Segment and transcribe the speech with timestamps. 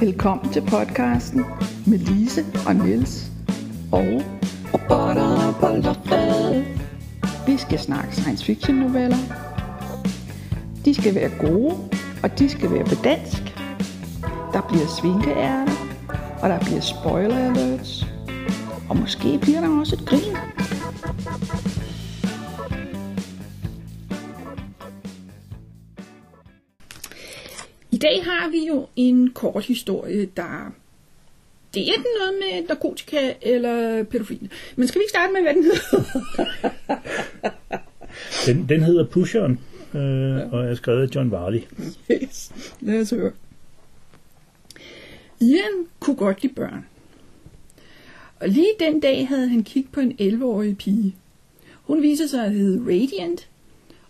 [0.00, 1.44] Velkommen til podcasten
[1.86, 3.30] med Lise og Niels
[3.92, 4.22] og
[4.74, 6.64] Robotter, polterfred.
[7.46, 9.16] vi skal snakke science fiction noveller.
[10.84, 11.74] De skal være gode,
[12.22, 13.42] og de skal være på dansk.
[14.52, 15.72] Der bliver svinkeærter,
[16.42, 18.06] og der bliver spoiler alerts.
[18.88, 20.36] Og måske bliver der også et grin.
[28.10, 30.72] Dag har vi jo en kort historie, der...
[31.74, 34.50] Det er enten noget med narkotika eller pædofil.
[34.76, 36.02] Men skal vi ikke starte med, hvad den hedder?
[38.46, 39.60] Den, den hedder Pusheren,
[39.94, 41.60] øh, og er skrevet af John Varley.
[42.10, 42.52] Yes.
[42.80, 43.32] Lad os høre.
[45.40, 46.86] Ian kunne godt lide børn.
[48.40, 51.16] Og lige den dag havde han kigget på en 11-årig pige.
[51.82, 53.48] Hun viser sig at hedde Radiant,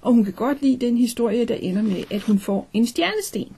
[0.01, 3.57] og hun kan godt lide den historie, der ender med, at hun får en stjernesten.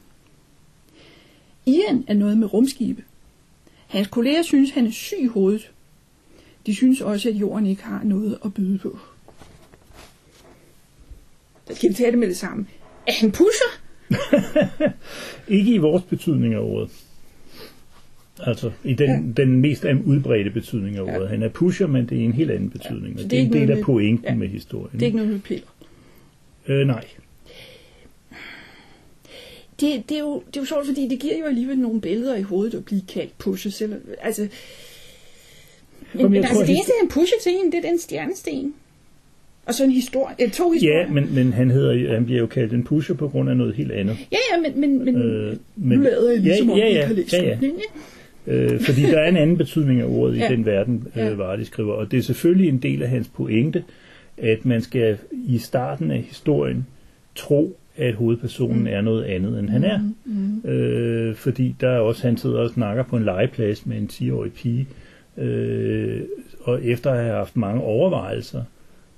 [1.66, 3.02] Ian er noget med rumskibe.
[3.88, 5.70] Hans kolleger synes, han er syg i hovedet.
[6.66, 8.98] De synes også, at jorden ikke har noget at byde på.
[11.69, 12.66] Så skal vi tage det med det samme.
[13.06, 13.80] Er han pusher?
[15.58, 16.91] Ikke i vores betydning af ordet.
[18.41, 19.42] Altså i den, ja.
[19.42, 21.28] den mest udbredte betydning af ordet.
[21.28, 23.19] Han er pusher, men det er en helt anden betydning.
[23.19, 24.34] så Ja, det det er er en del af med- pointen ja.
[24.34, 24.92] med historien.
[24.92, 25.66] Det er ikke noget med piller.
[26.66, 27.04] øh, nej.
[29.86, 32.34] Det, det, er jo, det er jo sjovt, fordi det giver jo alligevel nogle billeder
[32.36, 33.70] i hovedet at blive kaldt pusher.
[33.70, 34.48] Selv, altså,
[36.14, 38.75] men, men altså, tror, det eneste, han pusher til hende, det er den stjernesten.
[39.66, 40.98] Og så en historie, eller to historier.
[41.00, 43.75] Ja, men, men han, hedder, han bliver jo kaldt en pusher på grund af noget
[43.75, 44.16] helt andet.
[44.33, 46.88] ja, ja, men, men, men, Øh, øh, men- nu lader jeg ligesom ja, om, ja,
[46.88, 47.58] ja, læst ja, ja.
[47.62, 47.72] ikke?
[48.47, 50.48] Øh, fordi der er en anden betydning af ordet Ja.
[50.48, 51.30] i den verden, Ja.
[51.30, 51.92] øh, Vardy skriver.
[51.92, 53.84] Og det er selvfølgelig en del af hans pointe,
[54.38, 56.86] at man skal i starten af historien
[57.34, 58.86] tro, at hovedpersonen mm.
[58.86, 59.98] er noget andet, end han er.
[60.24, 60.70] Mm.
[60.70, 64.52] Øh, fordi der er også, han sidder og snakker på en legeplads med en 10-årig
[64.52, 64.88] pige,
[65.38, 66.20] øh,
[66.60, 68.62] og efter at have haft mange overvejelser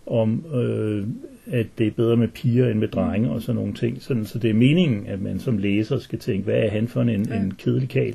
[0.06, 1.06] om, øh,
[1.46, 4.02] at det er bedre med piger end med drenge og sådan nogle ting.
[4.02, 7.02] Sådan, så det er meningen, at man som læser skal tænke, hvad er han for
[7.02, 7.36] en, Ja.
[7.36, 8.08] en kedelig kal?
[8.08, 8.14] Øh,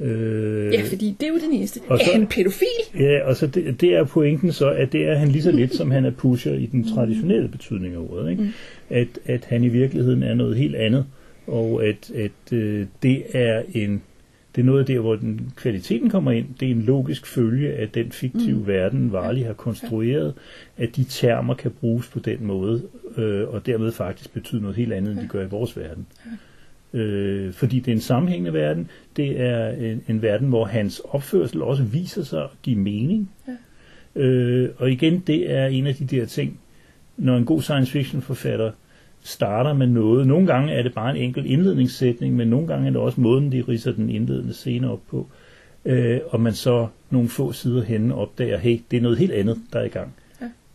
[0.00, 1.80] Ja, fordi det er jo det næste.
[1.88, 2.66] og Er så- han pædofil?
[3.00, 5.74] Ja, og så det, det er pointen så, at det er han lige så lidt,
[5.74, 8.30] som han er pusher i den traditionelle betydning af ordet.
[8.30, 8.42] Ikke?
[8.42, 8.48] Mm.
[8.90, 11.04] At, at han i virkeligheden er noget helt andet,
[11.46, 14.02] og at, at øh, det er en
[14.56, 16.46] det er noget der, hvor den kvaliteten kommer ind.
[16.60, 18.66] Det er en logisk følge af den fiktive mm.
[18.66, 20.34] verden, Varley har konstrueret,
[20.76, 22.82] at de termer kan bruges på den måde,
[23.16, 26.06] øh, og dermed faktisk betyde noget helt andet, end de gør i vores verden.
[26.96, 28.90] Øh, fordi det er en sammenhængende verden.
[29.16, 33.30] Det er en, en verden, hvor hans opførsel også viser sig at give mening.
[33.48, 34.22] Ja.
[34.22, 36.60] Øh, og igen, det er en af de der ting,
[37.16, 38.70] når en god science fiction forfatter
[39.22, 40.26] starter med noget.
[40.26, 43.52] Nogle gange er det bare en enkelt indledningssætning, men nogle gange er det også måden,
[43.52, 45.26] de riser den indledende scene op på.
[45.84, 49.58] Øh, og man så nogle få sider henne opdager, hey, det er noget helt andet,
[49.72, 50.14] der er i gang.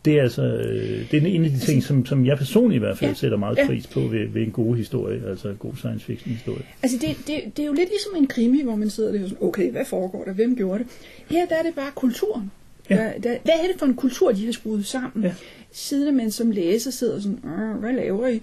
[0.06, 0.10] Ja.
[0.10, 2.80] Det er altså øh, det er en af de ting, som, som jeg personligt i
[2.84, 3.12] hvert fald Ja.
[3.12, 3.14] ja.
[3.14, 3.66] sætter meget Ja.
[3.66, 6.62] pris på ved, ved en god historie, altså en god science fiction historie.
[6.82, 9.28] Altså, det, det, det er jo lidt ligesom en krimi, hvor man sidder der og
[9.28, 10.32] sådan, okay, hvad foregår der?
[10.32, 10.86] Hvem gjorde det?
[11.30, 12.50] Her der er det bare kulturen.
[12.90, 12.96] Ja.
[12.96, 15.24] Der, der, hvad er det for en kultur, de har skruet sammen?
[15.24, 15.34] Ja.
[15.72, 18.40] Siden at man som læser sidder sådan, "Øh, hvad laver I?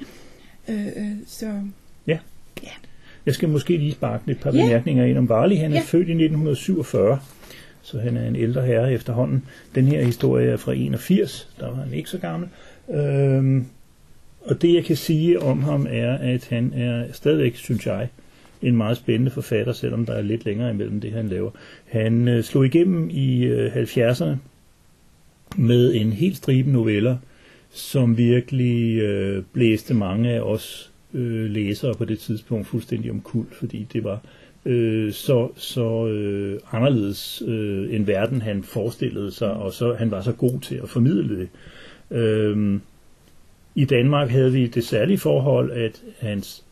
[0.70, 1.46] Øh, øh, så
[3.26, 4.64] Jeg skal måske lige sparke et par Ja.
[4.64, 5.56] bemærkninger ind om Varley.
[5.58, 5.82] Han er Ja.
[5.82, 7.20] født i 1947,
[7.92, 9.46] så han er en ældre herre efterhånden.
[9.76, 12.50] Den her historie er fra 81, der var han ikke så gammel.
[12.90, 13.66] Øhm,
[14.42, 18.08] og det jeg kan sige om ham er, at han er stadigvæk, synes jeg,
[18.62, 21.52] en meget spændende forfatter, selvom der er lidt længere imellem det, han laver.
[21.86, 24.36] Han øh, slog igennem i øh, 70'erne
[25.58, 27.18] med en helt stribe noveller,
[27.72, 33.88] som virkelig øh, blæste mange af os øh, læsere på det tidspunkt fuldstændig omkuld, fordi
[33.94, 34.22] det var
[34.66, 40.22] øh, så, så øh, anderledes øh, en verden, han forestillede sig, og så han var
[40.22, 41.50] så god til at formidle det.
[42.18, 42.80] Øh,
[43.76, 46.66] I Danmark havde vi det særlige forhold, at hans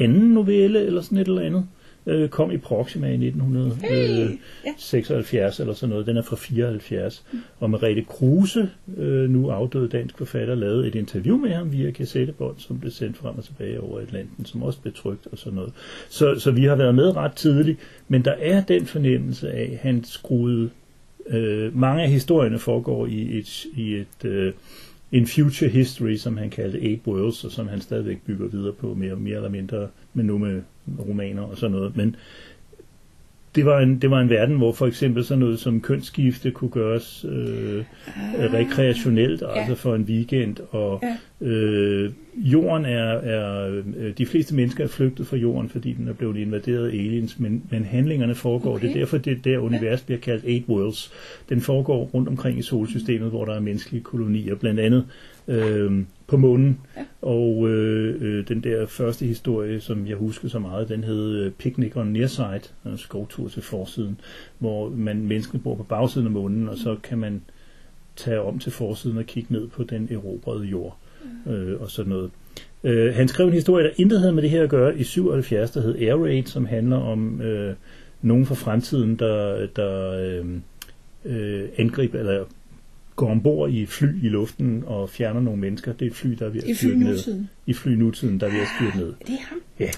[0.00, 1.81] anden novelle, eller sådan et eller andet, øh,
[2.30, 5.62] kom i Proxima i 1976 ja.
[5.62, 6.06] eller sådan noget.
[6.06, 7.24] Den er fra 74.
[7.60, 12.54] Og Merete Kruse, øh, nu afdøde dansk forfatter, lavede et interview med ham via kassettebånd,
[12.58, 15.72] som blev sendt frem og tilbage over Atlanten, som også blev trygt og sådan noget.
[16.08, 17.78] Så, så vi har været med ret tidligt,
[18.08, 20.70] men der er den fornemmelse af, at han skruede
[21.28, 24.52] øh, mange af historierne foregår i et, i et øh,
[25.12, 28.94] en future history, som han kaldte Eight Worlds, og som han stadigvæk bygger videre på
[28.94, 30.62] mere, mere eller mindre, men nu med
[31.08, 31.96] romaner og sådan noget.
[31.96, 32.16] Men
[33.54, 36.70] det var, en, det var en verden, hvor for eksempel sådan noget som kønsskifte kunne
[36.70, 38.52] gøres øh, Ah.
[38.54, 39.58] rekreationelt, Ja.
[39.58, 41.02] altså for en weekend, og
[41.40, 41.46] Ja.
[41.46, 46.12] øh, jorden er, er, øh, de fleste mennesker er flygtet fra jorden, fordi den er
[46.12, 48.86] blevet invaderet af aliens, men, men handlingerne foregår, Okay.
[48.88, 51.12] det er derfor, det der univers bliver kaldt Eight Worlds.
[51.48, 55.04] Den foregår rundt omkring i solsystemet, hvor der er menneskelige kolonier, blandt andet
[55.48, 57.04] øh, på månen, Ja.
[57.22, 61.52] og øh, øh, den der første historie, som jeg husker så meget, den hed øh,
[61.52, 64.20] Picnic on Nearside, en skovtur til forsiden,
[64.58, 67.42] hvor man menneskene bor på bagsiden af månen, og så kan man
[68.16, 70.96] tage om til forsiden og kigge ned på den erobrede jord
[71.46, 72.30] øh, og sådan noget.
[72.84, 75.70] Øh, han skrev en historie, der intet havde med det her at gøre i 77,
[75.70, 77.74] der hed Air Raid, som handler om øh,
[78.22, 80.46] nogen fra fremtiden, der, der øh,
[81.24, 82.44] øh, angriber eller
[83.16, 85.92] går ombord i fly i luften og fjerner nogle mennesker.
[85.92, 87.44] Det er et fly, der er ved at I styrte ned.
[87.66, 89.14] I flynutiden, der er ved at styrte ned.
[89.26, 89.62] Det er ham.
[89.80, 89.90] Ja.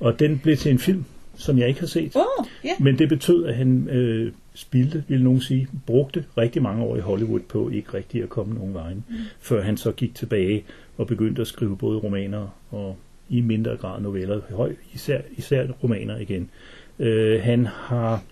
[0.00, 1.04] Og den blev til en film,
[1.36, 2.16] som jeg ikke har set.
[2.16, 2.70] Oh, ja.
[2.80, 7.00] Men det betød, at han øh, spildte, vil nogen sige, brugte rigtig mange år i
[7.00, 9.14] Hollywood på ikke rigtig at komme nogen vejen, mm.
[9.40, 10.64] før han så gik tilbage
[10.96, 12.96] og begyndte at skrive både romaner og
[13.28, 16.50] i mindre grad noveller, høj, især, især romaner igen.
[16.98, 18.22] Øh, han har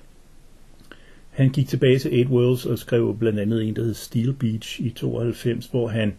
[1.37, 4.81] han gik tilbage til Eight Worlds og skrev blandt andet en, der hed Steel Beach
[4.81, 6.15] i 92, hvor han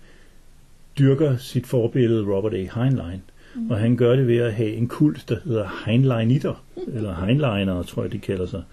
[0.99, 2.67] dyrker sit forbillede Robert A.
[2.75, 3.21] Heinlein.
[3.55, 3.71] Mm.
[3.71, 8.01] Og han gør det ved at have en kult, der hedder Heinleiniter, eller Heinleiner, tror
[8.03, 8.63] jeg, de kalder sig.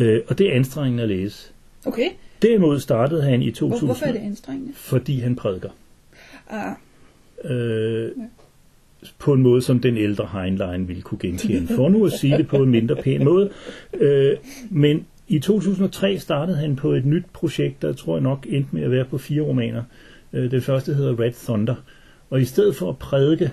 [0.00, 1.48] Øh, og det er anstrengende at læse.
[1.84, 2.08] Okay.
[2.42, 4.72] Derimod startede han i Hvor, 2000, hvorfor er det anstrengende?
[4.74, 5.70] fordi han prædiker.
[6.50, 6.74] Ah,
[7.44, 8.10] Øh,
[9.18, 11.66] på en måde, som den ældre Heinlein ville kunne genkende.
[11.76, 13.50] For nu at sige det på en mindre pæn måde.
[13.94, 14.36] Øh,
[14.70, 18.82] men i 2003 startede han på et nyt projekt, der tror jeg nok endte med
[18.82, 19.82] at være på fire romaner.
[20.32, 21.74] Øh, det første hedder Red Thunder.
[22.30, 23.52] Og i stedet for at prædike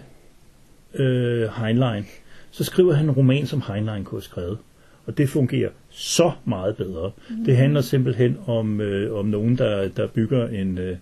[0.93, 2.05] øh, Heinlein,
[2.51, 4.57] så skriver han en roman, som Heinlein kunne have skrevet.
[5.05, 7.11] Og det fungerer så meget bedre.
[7.29, 7.45] Mm.
[7.45, 10.97] Det handler simpelthen om, øh, om nogen, der, der bygger en, øh,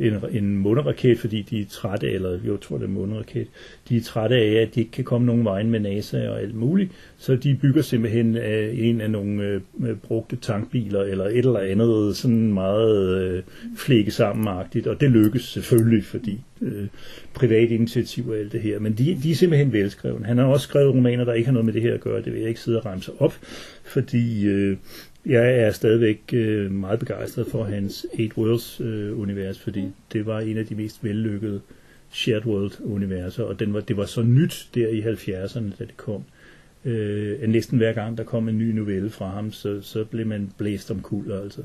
[0.00, 3.46] en, en måneraket, fordi de er trætte, eller jo, jeg tror det er måneraket,
[3.88, 6.54] de er trætte af, at de ikke kan komme nogen vejen med NASA og alt
[6.54, 11.38] muligt, så de bygger simpelthen øh, en af nogle øh, øh, brugte tankbiler, eller et
[11.38, 13.42] eller andet sådan meget øh,
[13.76, 16.86] flække sammenagtigt, og det lykkes selvfølgelig, fordi øh,
[17.34, 20.26] privat initiativ og alt det her, men de, de er simpelthen velskrevne.
[20.26, 22.32] Han har også skrevet romaner, der ikke har noget med det her at gøre, det
[22.32, 23.34] vil jeg ikke sidde og remse op,
[23.84, 24.76] fordi øh,
[25.28, 30.40] jeg er stadigvæk øh, meget begejstret for hans Eight Worlds øh, univers, fordi det var
[30.40, 31.60] en af de mest vellykkede
[32.10, 35.96] shared world universer, og den var, det var så nyt der i 70'erne, da det
[35.96, 36.24] kom.
[36.84, 40.50] Øh, næsten hver gang der kom en ny novelle fra ham, så, så blev man
[40.58, 41.60] blæst om kul, altså.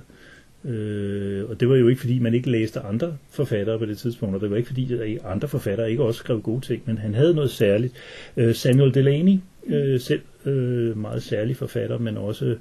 [0.65, 4.35] Øh, og det var jo ikke fordi, man ikke læste andre forfattere på det tidspunkt,
[4.35, 7.13] og det var ikke fordi, at andre forfattere ikke også skrev gode ting, men han
[7.13, 7.93] havde noget særligt.
[8.37, 9.37] Øh, Samuel Delaney,
[9.67, 12.55] øh, selv øh, meget særlig forfatter, men også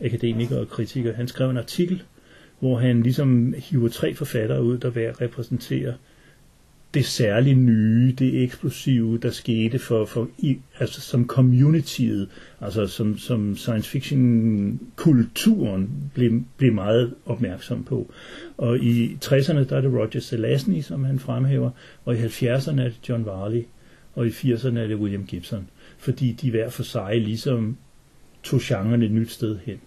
[0.00, 2.02] akademiker og kritiker, han skrev en artikel,
[2.58, 5.92] hvor han ligesom hiver tre forfattere ud, der hver repræsenterer
[6.94, 12.28] det særlige nye, det eksplosive, der skete for, for i, altså som communityet,
[12.60, 18.12] altså som, som science fiction kulturen blev, blev meget opmærksom på.
[18.56, 21.70] Og i 60'erne, der er det Roger Zelazny, som han fremhæver,
[22.04, 23.62] og i 70'erne er det John Varley,
[24.14, 25.68] og i 80'erne er det William Gibson,
[25.98, 27.76] fordi de hver for sig ligesom
[28.42, 29.80] tog genren et nyt sted hen.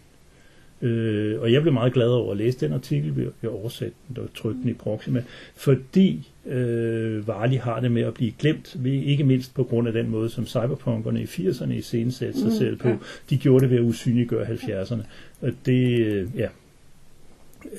[0.81, 4.17] Øh, og jeg blev meget glad over at læse den artikel, vi har oversat den
[4.17, 5.23] og trykt den i Proxima,
[5.55, 10.09] fordi øh, Varley har det med at blive glemt, ikke mindst på grund af den
[10.09, 12.87] måde, som cyberpunkerne i 80'erne i scenen satte sig Mm, selv på.
[12.87, 12.95] ja.
[13.29, 15.01] De gjorde det ved at usynliggøre 70'erne.
[15.41, 16.47] Og det, øh, ja,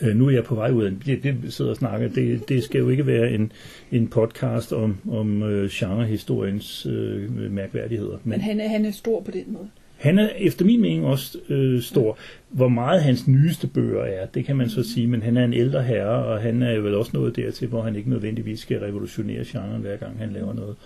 [0.00, 2.08] Øh, nu er jeg på vej ud af det, det sidder og snakker.
[2.08, 3.52] Det, det skal jo ikke være en,
[3.92, 8.18] en podcast om, om øh, genrehistoriens øh, mærkværdigheder.
[8.24, 9.68] men han er, han er stor på den måde.
[10.02, 12.18] Han er efter min mening også øh, stor.
[12.48, 15.52] Hvor meget hans nyeste bøger er, det kan man så sige, men han er en
[15.52, 18.78] ældre herre, og han er jo vel også nået dertil, hvor han ikke nødvendigvis skal
[18.78, 20.76] revolutionere genren, hver gang han laver noget.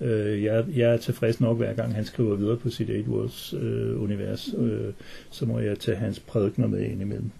[0.00, 4.02] Øh, jeg, jeg er tilfreds nok, hver gang han skriver videre på sit Worlds øh,
[4.02, 4.92] univers, øh,
[5.30, 7.30] så må jeg tage hans prædikner med ind imellem.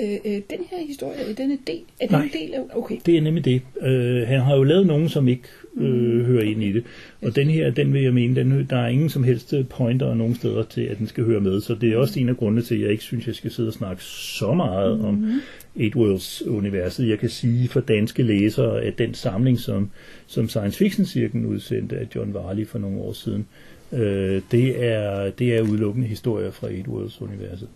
[0.00, 1.80] Øh, øh, den her historie, er den en del?
[2.00, 2.24] Er den Nej.
[2.24, 2.60] en del af...
[2.74, 2.96] Okay.
[3.06, 3.62] Det er nemlig det.
[3.80, 5.48] Øh, han har jo lavet nogen, som ikke
[5.84, 6.84] øh, hører ind i det.
[7.22, 10.34] Og den her, den vil jeg mene, den, der er ingen som helst pointer nogen
[10.34, 11.60] steder til, at den skal høre med.
[11.60, 13.68] Så det er også en af grundene til, at jeg ikke synes, jeg skal sidde
[13.68, 15.08] og snakke så meget mm-hmm.
[15.08, 15.40] om
[15.76, 17.08] Eight Worlds-universet.
[17.08, 19.90] Jeg kan sige for danske læsere, at den samling, som,
[20.26, 23.46] som Science Fiction Cirken udsendte af John Varley for nogle år siden,
[23.92, 27.68] øh, det, er, det er udelukkende historier fra Eight Worlds-universet.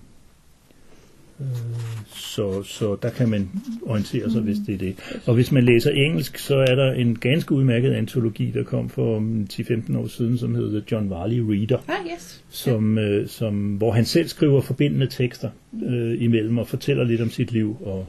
[2.14, 3.50] Så, så der kan man
[3.82, 4.46] orientere sig, mm.
[4.46, 5.20] hvis det er det.
[5.26, 9.18] Og hvis man læser engelsk, så er der en ganske udmærket antologi, der kom for
[9.52, 12.44] 10-15 år siden, som hedder John Varley Reader, Ah, yes.
[12.50, 15.50] som, øh, som, hvor han selv skriver forbindende tekster
[15.86, 18.06] øh, imellem og fortæller lidt om sit liv og,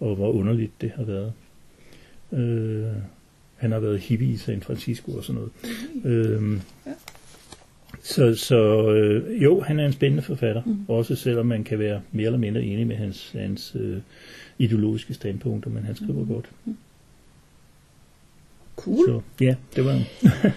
[0.00, 1.32] og hvor underligt det har været.
[2.32, 2.86] Øh,
[3.56, 5.52] han har været hippie i San Francisco og sådan noget.
[6.04, 6.90] Øh, Ja.
[8.06, 10.70] Så så øh, jo, han er en spændende forfatter, Mm.
[10.72, 10.84] mm.
[10.88, 13.96] også selvom man kan være mere eller mindre enig med hans, hans øh,
[14.58, 16.28] ideologiske standpunkter, men han skriver mm.
[16.34, 16.50] godt.
[18.76, 19.06] Cool.
[19.06, 20.00] Så ja, det var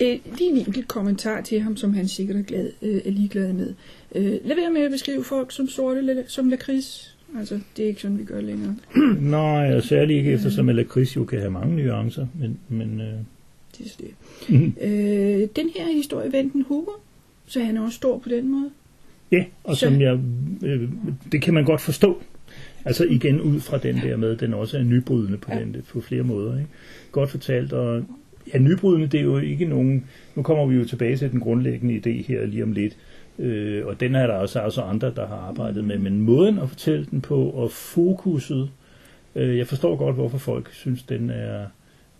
[0.00, 3.52] Øh, lige en enkelt kommentar til ham, som han sikkert er, glad, øh, er ligeglad
[3.52, 3.74] med.
[4.14, 7.16] Øh, lad være med at beskrive folk som sorte, som lakrids.
[7.38, 8.76] Altså, det er ikke sådan, vi gør længere.
[9.20, 13.14] Nej, og særligt ikke eftersom at lakrids jo kan have mange nuancer, men, men øh,
[13.76, 14.10] Så det.
[14.48, 14.74] Mhm.
[14.80, 16.90] Øh, den her historie vendte en Hugo,
[17.46, 18.70] så han er også stor på den måde.
[19.32, 20.18] ja, og Så- som jeg,
[20.64, 20.88] øh,
[21.32, 22.22] det kan man godt forstå.
[22.84, 25.60] Altså igen ud fra den der med, den også er nybrydende på, Ja.
[25.60, 26.58] den, på flere måder.
[26.58, 26.70] Ikke?
[27.12, 28.04] Godt fortalt, og
[28.54, 30.04] ja, nybrydende, det er jo ikke nogen,
[30.34, 32.96] nu kommer vi jo tilbage til den grundlæggende idé her lige om lidt,
[33.38, 36.68] øh, og den er der også, også andre, der har arbejdet med, men måden at
[36.68, 38.70] fortælle den på, og fokuset,
[39.34, 41.66] øh, jeg forstår godt, hvorfor folk synes, den er,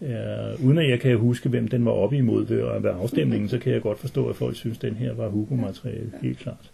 [0.01, 3.59] er, uden at jeg kan huske, hvem den var oppe imod ved, ved afstemningen, så
[3.59, 6.71] kan jeg godt forstå, at folk synes, den her var Hugo-materiale, helt klart.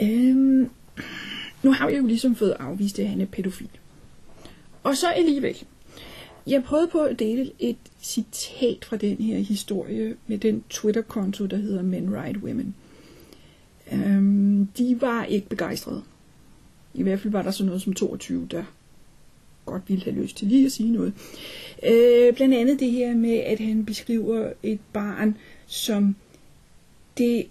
[0.00, 0.70] Øhm,
[1.62, 3.70] nu har vi jo ligesom fået afvist, at han er pædofil.
[4.82, 5.56] Og så alligevel.
[6.46, 11.56] Jeg prøvede på at dele et citat fra den her historie med den Twitter-konto, der
[11.56, 12.74] hedder Men Right Women.
[13.92, 16.02] Øhm, de var ikke begejstrede.
[16.94, 18.64] I hvert fald var der sådan noget som 22, der
[19.70, 21.12] godt ville have lyst til lige at sige noget.
[21.82, 26.16] Øh, blandt andet det her med, at han beskriver et barn som
[27.18, 27.46] det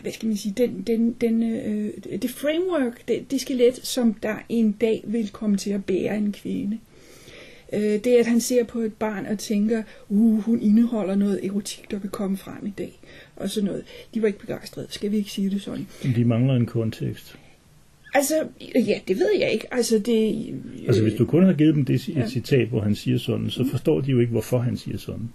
[0.00, 4.36] hvad skal man sige, den, den, den, øh, det framework, det, det skelet, som der
[4.48, 6.78] en dag vil komme til at bære en kvinde.
[7.72, 11.46] Øh, det er, at han ser på et barn og tænker, uh, hun indeholder noget
[11.46, 13.00] erotik, der vil komme frem i dag.
[13.36, 13.84] Og sådan noget.
[14.14, 15.86] De var ikke begejstrede, skal vi ikke sige det sådan.
[16.04, 17.38] Men de mangler en kontekst.
[18.14, 18.34] Altså,
[18.86, 19.74] ja, det ved jeg ikke.
[19.74, 20.48] Altså, det...
[20.52, 22.28] øh, Altså hvis du kun har givet dem det, et Ja.
[22.28, 25.28] citat, hvor han siger sådan, så forstår de jo ikke, hvorfor han siger sådan.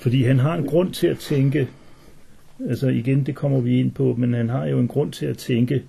[0.00, 1.68] Fordi han har en grund til at tænke,
[2.68, 5.38] altså igen, det kommer vi ind på, men han har jo en grund til at
[5.38, 5.82] tænke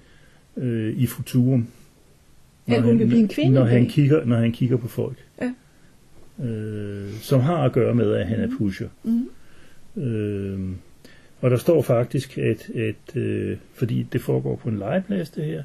[0.57, 1.67] øh, i futurum.
[2.67, 5.17] At hun vil blive en kvinde når han, kigger, når han kigger på folk.
[5.41, 5.51] Ja.
[6.45, 8.87] Øh, som har at gøre med, at han er pusher.
[9.03, 9.29] Mm.
[10.03, 10.59] Øh,
[11.41, 15.63] og der står faktisk, at, at øh, fordi det foregår på en legeplads det her,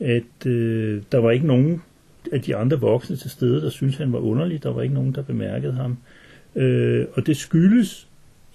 [0.00, 1.82] at øh, der var ikke nogen
[2.32, 4.62] af de andre voksne til stede, der syntes, han var underlig.
[4.62, 5.98] Der var ikke nogen, der bemærkede ham.
[6.56, 8.08] Øh, og det skyldes,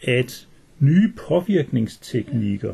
[0.03, 0.47] at
[0.79, 2.73] nye påvirkningsteknikker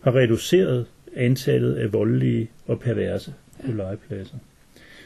[0.00, 3.34] har reduceret antallet af voldelige og perverse
[3.64, 4.36] på legepladser.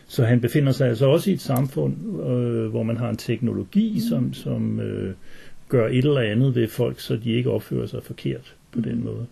[0.09, 4.00] Så han befinder sig altså også i et samfund, øh, hvor man har en teknologi,
[4.09, 5.14] som, som øh,
[5.69, 9.26] gør et eller andet ved folk, så de ikke opfører sig forkert på den måde.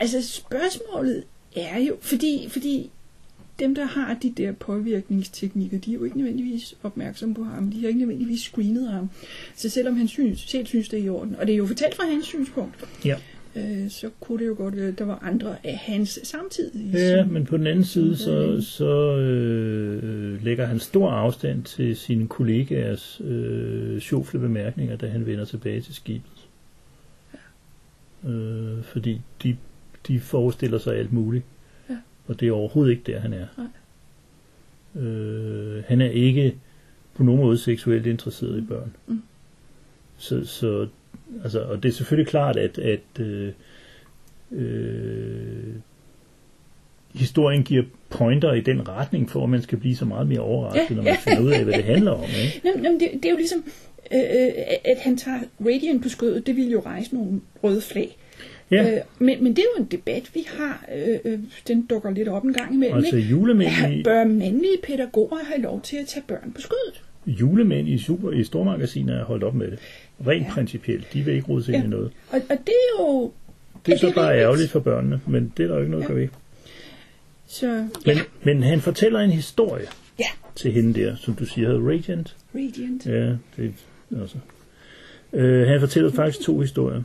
[0.00, 1.24] Altså, spørgsmålet
[1.56, 2.90] er jo, fordi, fordi
[3.58, 7.70] dem, der har de der påvirkningsteknikker, de er jo ikke nødvendigvis opmærksomme på ham.
[7.70, 9.10] De har ikke nødvendigvis screenet ham.
[9.56, 11.94] Så selvom han synes, selv synes, det er i orden, og det er jo fortalt
[11.94, 13.16] fra hans synspunkt, Ja.
[13.56, 16.90] øh, så kunne det jo godt være, at der var andre af hans samtidige.
[16.92, 21.96] Ja, som- men på den anden side, så, så øh, lægger han stor afstand til
[21.96, 26.30] sine kollegaers øh, sjofle bemærkninger, da han vender tilbage til skibet.
[28.26, 29.56] Øh, fordi de,
[30.08, 31.44] de forestiller sig alt muligt.
[31.90, 31.96] Ja.
[32.26, 33.46] Og det er overhovedet ikke der, han er.
[35.00, 36.54] Øh, han er ikke
[37.14, 38.96] på nogen måde seksuelt interesseret i børn.
[39.06, 39.22] Mm.
[40.16, 40.88] Så, så
[41.42, 43.52] altså, og det er selvfølgelig klart, at, at øh,
[44.52, 45.74] øh,
[47.14, 50.90] historien giver pointer i den retning, for at man skal blive så meget mere overrasket,
[50.90, 51.30] Ja, når man ja.
[51.30, 52.24] finder ud af, hvad det handler om.
[52.44, 52.60] Ikke?
[52.64, 53.64] Jamen, jamen, det, det er jo ligesom,
[54.12, 54.52] øh, øh,
[54.84, 58.16] at han tager Radiant på skødet, det ville jo rejse nogle røde flag.
[58.70, 60.84] Ja, Øh, men, men det er jo en debat, vi har.
[60.96, 62.96] Øh, øh, den dukker lidt op en gang imellem.
[62.96, 67.02] altså julemænd i, Bør mandlige pædagoger have lov til at tage børn på skødet?
[67.26, 69.78] julemænd i, super, i stormagasiner er holdt op med det.
[70.26, 70.46] Rent Ja.
[70.48, 70.52] ja.
[70.54, 71.12] principielt.
[71.12, 71.86] De vil ikke rode sig ind Ja.
[71.86, 72.10] i noget.
[72.30, 73.32] Og, og det er jo...
[73.86, 75.90] Det er Er så det bare ærgerligt for børnene, men det er der jo ikke
[75.90, 76.28] noget at gøre ved.
[77.46, 77.66] Så
[78.06, 79.86] Men, ja, men han fortæller en historie
[80.18, 80.24] ja.
[80.54, 82.36] til hende der, som du siger hedder Radiant.
[82.54, 83.06] Radiant.
[83.06, 83.72] Ja, det
[84.20, 84.36] altså.
[85.32, 87.02] Øh, han fortæller faktisk to historier.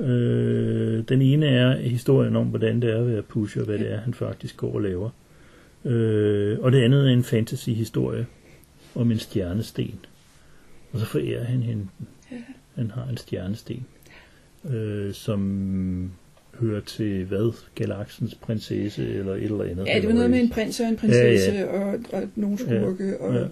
[0.00, 4.00] Øh, den ene er historien om, hvordan det er at være pusher, hvad det er,
[4.00, 5.10] han faktisk går og laver.
[5.84, 8.26] Øh, og det andet er en fantasy-historie
[8.94, 9.98] om en stjernesten.
[10.92, 12.08] Og så forærer han hende den.
[12.74, 13.86] Han har en stjernesten,
[14.70, 16.10] øh, som
[16.60, 17.52] hører til hvad?
[17.74, 19.86] Galaksens prinsesse eller et eller andet.
[19.86, 21.66] Ja, det var noget med en prins og en prinsesse ja, ja.
[21.66, 23.06] Og, og nogle skurke.
[23.08, 23.46] Ja, og, ja.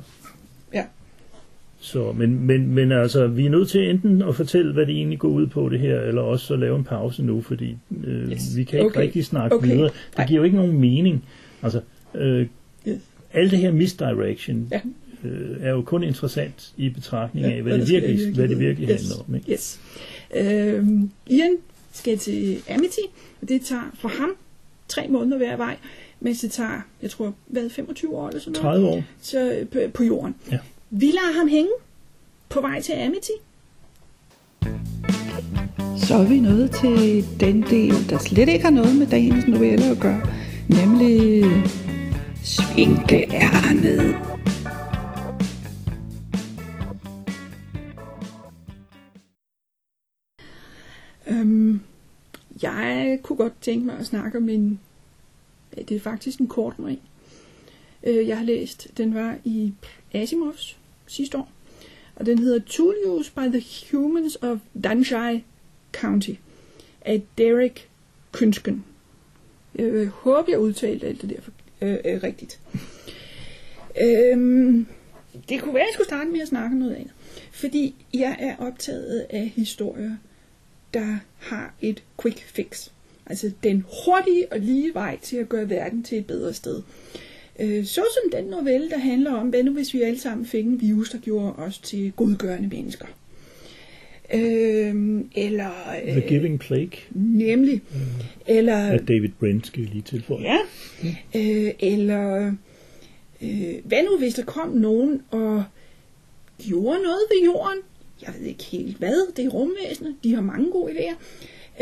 [1.80, 5.18] Så, men, men, men altså, vi er nødt til enten at fortælle, hvad det egentlig
[5.18, 8.56] går ud på det her, eller også at lave en pause nu, fordi øh, Yes.
[8.56, 9.00] vi kan ikke Okay.
[9.00, 9.68] rigtig snakke Okay.
[9.68, 9.90] videre.
[10.16, 11.25] Det giver jo ikke nogen mening.
[11.62, 11.80] Altså,
[12.14, 12.47] øh,
[12.88, 12.99] Yes.
[13.32, 14.80] alt det her misdirection Ja.
[15.25, 18.49] øh, er jo kun interessant i betragtning af, Ja, hvad, hvad det i virkelig, hvad
[18.49, 19.00] det virkelig Yes.
[19.00, 19.35] handler om.
[19.35, 19.52] Ikke?
[19.52, 19.80] Yes.
[20.37, 21.56] Øhm, Ian
[21.92, 22.99] skal til Amity,
[23.42, 24.30] og det tager for ham
[24.88, 25.76] tre måneder hver vej,
[26.20, 28.75] mens det tager, jeg tror, hvad, 25 år eller sådan noget?
[28.75, 29.02] 30 år.
[29.23, 30.35] Så, øh, på, på jorden.
[30.52, 30.58] Ja.
[30.90, 31.71] Vi lader ham hænge
[32.49, 33.30] på vej til Amity.
[35.97, 39.85] Så er vi nået til den del, der slet ikke har noget med dagens novelle
[39.85, 40.23] at gøre,
[40.68, 41.45] nemlig
[42.45, 44.16] svinkeærnet.
[51.28, 51.80] Øhm,
[52.62, 54.80] jeg kunne godt tænke mig at snakke om en...
[55.88, 57.00] Det er faktisk en kort roman.
[58.02, 58.88] Øh, jeg har læst.
[58.97, 59.75] Den var i
[60.12, 60.77] Asimovs
[61.08, 61.52] sidste år.
[62.16, 63.62] Og den hedder Tullius by the
[63.92, 65.44] Humans of Danjai
[65.92, 66.34] County
[67.00, 67.88] af Derek
[68.32, 68.84] Kynsken.
[69.74, 72.60] Jeg øh, håber, jeg udtalte alt det der for, øh, øh, rigtigt.
[74.00, 74.86] Øhm,
[75.48, 77.12] det kunne være, at jeg skulle starte med at snakke noget andet.
[77.52, 80.16] Fordi jeg er optaget af historier,
[80.94, 82.88] der har et quick fix.
[83.26, 86.82] Altså den hurtige og lige vej til at gøre verden til et bedre sted.
[87.58, 90.64] Øh, Så som den novelle, der handler om, hvad nu hvis vi alle sammen fik
[90.66, 93.06] en virus, der gjorde os til godgørende mennesker.
[94.34, 95.70] Øh, eller...
[96.06, 97.82] The Giving Plague Nemlig.
[98.46, 98.76] Eller...
[98.76, 100.42] af David Brent, skal lige tilføje.
[100.42, 100.58] Ja.
[101.34, 102.52] Øh, eller
[103.42, 105.64] øh, hvad nu hvis der kom nogen og
[106.68, 107.78] gjorde noget ved jorden?
[108.22, 109.34] Jeg ved ikke helt hvad.
[109.36, 110.12] Det er rumvæsener.
[110.24, 111.14] De har mange gode idéer.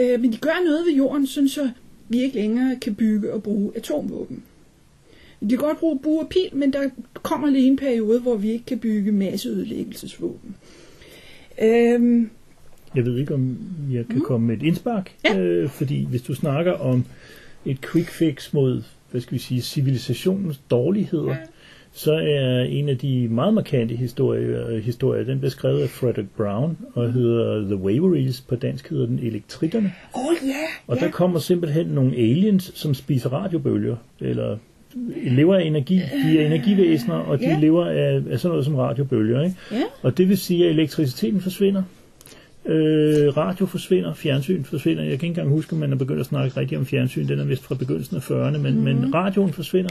[0.03, 1.71] Øh, men de gør noget ved jorden, sådan så
[2.09, 4.43] vi ikke længere kan bygge og bruge atomvåben.
[5.41, 6.81] De kan godt bruge bue og pil, men der
[7.23, 10.57] kommer lige en periode, hvor vi ikke kan bygge masseødelæggelsesvåben.
[11.63, 12.31] Øhm,
[12.95, 13.59] Jeg ved ikke, om
[13.93, 15.31] jeg kan komme med et indspark, Mm.
[15.35, 15.39] Ja.
[15.41, 17.05] øh, fordi hvis du snakker om
[17.67, 21.37] et quick fix mod, hvad skal vi sige, civilisationens dårligheder, Ja.
[21.93, 26.79] så er en af de meget markante historier, historier den blev skrevet af Frederick Brown
[26.95, 29.93] og hedder The Waveries, på dansk hedder den Elektritterne.
[30.17, 30.55] Åh oh, ja,
[30.87, 31.05] Og ja.
[31.05, 34.59] der kommer simpelthen nogle aliens, som spiser radiobølger, eller
[35.27, 35.95] lever af energi.
[36.25, 37.59] De er energivæsener, og de Ja.
[37.61, 39.43] lever af, af sådan noget som radiobølger.
[39.43, 39.57] Ikke?
[39.73, 39.83] Ja.
[40.03, 41.83] Og det vil sige, at elektriciteten forsvinder.
[42.67, 45.03] Øh, radio forsvinder, fjernsyn forsvinder.
[45.03, 47.29] Jeg kan ikke engang huske, om man er begyndt at snakke rigtig om fjernsyn.
[47.29, 48.81] Den er vist fra begyndelsen af 40'erne, men, mm.
[48.81, 49.91] men radioen forsvinder.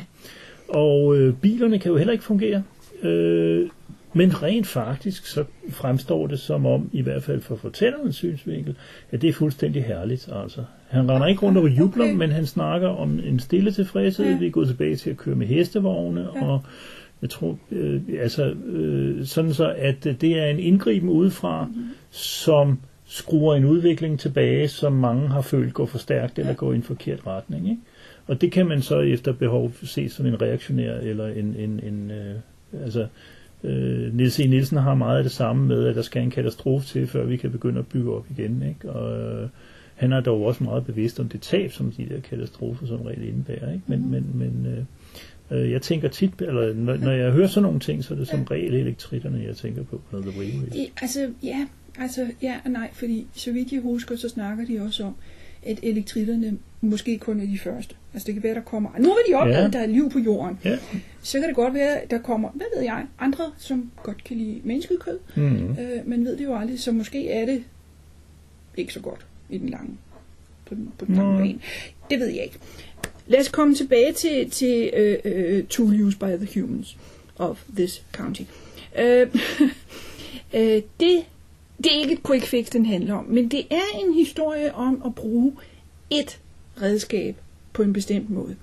[0.67, 2.63] Og øh, bilerne kan jo heller ikke fungere.
[3.03, 3.69] Øh,
[4.13, 8.75] men rent faktisk, så fremstår det som om, i hvert fald fra fortællerens synsvinkel,
[9.11, 10.29] at det er fuldstændig herligt.
[10.43, 10.61] Altså.
[10.87, 12.15] Han render ikke rundt og jubler, Okay.
[12.15, 14.25] men han snakker om en stille tilfredshed.
[14.25, 14.37] Ja.
[14.37, 16.45] Vi er gået tilbage til at køre med hestevogne, Ja.
[16.45, 16.61] og
[17.21, 21.73] jeg tror, øh, altså, øh, sådan så, at øh, det er en indgriben udefra, mm.
[22.11, 26.75] som skruer en udvikling tilbage, som mange har følt går for stærkt eller går i
[26.75, 27.69] en forkert retning.
[27.69, 27.81] Ikke?
[28.27, 32.11] Og det kan man så efter behov se som en reaktionær eller en, en, en
[32.11, 32.35] øh,
[32.83, 33.07] altså,
[33.63, 34.47] øh, Niels E.
[34.47, 37.37] Nielsen har meget af det samme med, at der skal en katastrofe til, før vi
[37.37, 38.63] kan begynde at bygge op igen.
[38.67, 38.91] Ikke?
[38.91, 39.49] Og øh,
[39.95, 43.27] han er dog også meget bevidst om det tab, som de der katastrofer som regel
[43.27, 43.73] indebærer.
[43.73, 43.83] Ikke?
[43.87, 44.67] Men, men, men
[45.51, 48.17] øh, øh, jeg tænker tit, eller når, når jeg hører sådan nogle ting, så er
[48.17, 50.31] det som regel elektritterne, jeg tænker på, når The.
[50.71, 51.67] Det, altså, ja,
[51.99, 55.15] altså, ja og nej, fordi så vidt jeg husker, så snakker de også om,
[55.63, 57.95] at elektritterne måske kun er de første.
[58.13, 58.89] Altså det kan være, der kommer...
[58.99, 59.67] Nu vil de opdage, Ja.
[59.67, 60.59] at der er liv på jorden.
[60.65, 60.77] Ja.
[61.21, 64.37] Så kan det godt være, at der kommer, hvad ved jeg, andre, som godt kan
[64.37, 65.19] lide menneskekød.
[65.35, 65.71] Mm.
[65.71, 67.63] Øh, man ved det jo aldrig, så måske er det
[68.77, 69.97] ikke så godt i den lange,
[70.65, 71.59] på den, på den lange bane.
[72.09, 72.59] Det ved jeg ikke.
[73.27, 76.97] Lad os komme tilbage til, til uh, uh, Tool Used by the Humans
[77.35, 78.41] of this county.
[78.99, 79.29] Uh,
[80.53, 80.59] uh,
[80.99, 81.25] det,
[81.77, 85.01] det er ikke et quick fix, den handler om, men det er en historie om
[85.05, 85.53] at bruge
[86.09, 86.39] et
[86.81, 87.35] redskab
[87.73, 88.55] på en bestemt måde,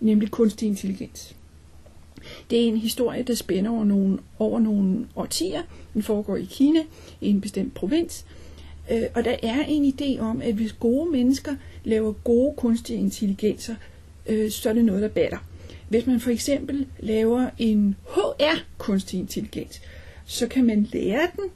[0.00, 1.34] nemlig kunstig intelligens.
[2.50, 5.62] Det er en historie, der spænder over nogle, over nogle årtier.
[5.94, 6.80] Den foregår i Kina,
[7.20, 8.24] i en bestemt provins.
[8.90, 13.74] Øh, og der er en idé om, at hvis gode mennesker laver gode kunstige intelligenser,
[14.26, 15.38] øh, så er det noget, der batter.
[15.88, 19.80] Hvis man for eksempel laver en HR-kunstig intelligens,
[20.26, 21.50] så kan man lære den,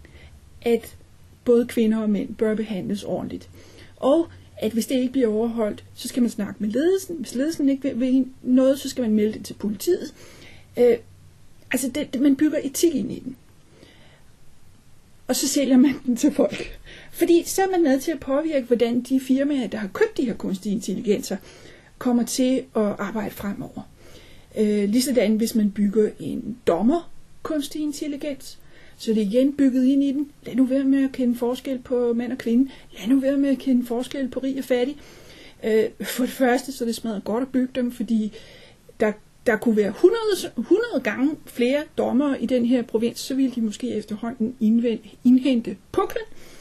[0.62, 0.96] at
[1.44, 3.48] både kvinder og mænd bør behandles ordentligt.
[3.96, 7.16] Og at hvis det ikke bliver overholdt, så skal man snakke med ledelsen.
[7.16, 10.14] Hvis ledelsen ikke vil, vil noget, så skal man melde det til politiet.
[10.78, 10.96] Øh,
[11.70, 13.36] altså, det, det, man bygger etik ind i den.
[15.28, 16.78] og så sælger man den til folk.
[17.12, 20.24] Fordi så er man med til at påvirke, hvordan de firmaer, der har købt de
[20.24, 21.36] her kunstige intelligenser,
[21.98, 23.88] kommer til at arbejde fremover.
[24.58, 27.10] Øh, ligesådan hvis man bygger en dommer
[27.42, 28.58] kunstig intelligens,
[28.96, 30.30] så det er igen bygget ind i den.
[30.46, 32.70] Lad nu være med at kende forskel på mand og kvinde.
[32.98, 34.96] Lad nu være med at kende forskel på rig og fattig.
[35.64, 38.32] Øh, for det første, så er det smadret godt at bygge dem, fordi
[39.00, 39.12] der,
[39.46, 40.18] der kunne være 100,
[40.58, 44.56] 100 gange flere dommere i den her provins, så ville de måske efterhånden
[45.24, 46.24] indhente puklen.
[46.30, 46.51] Øh,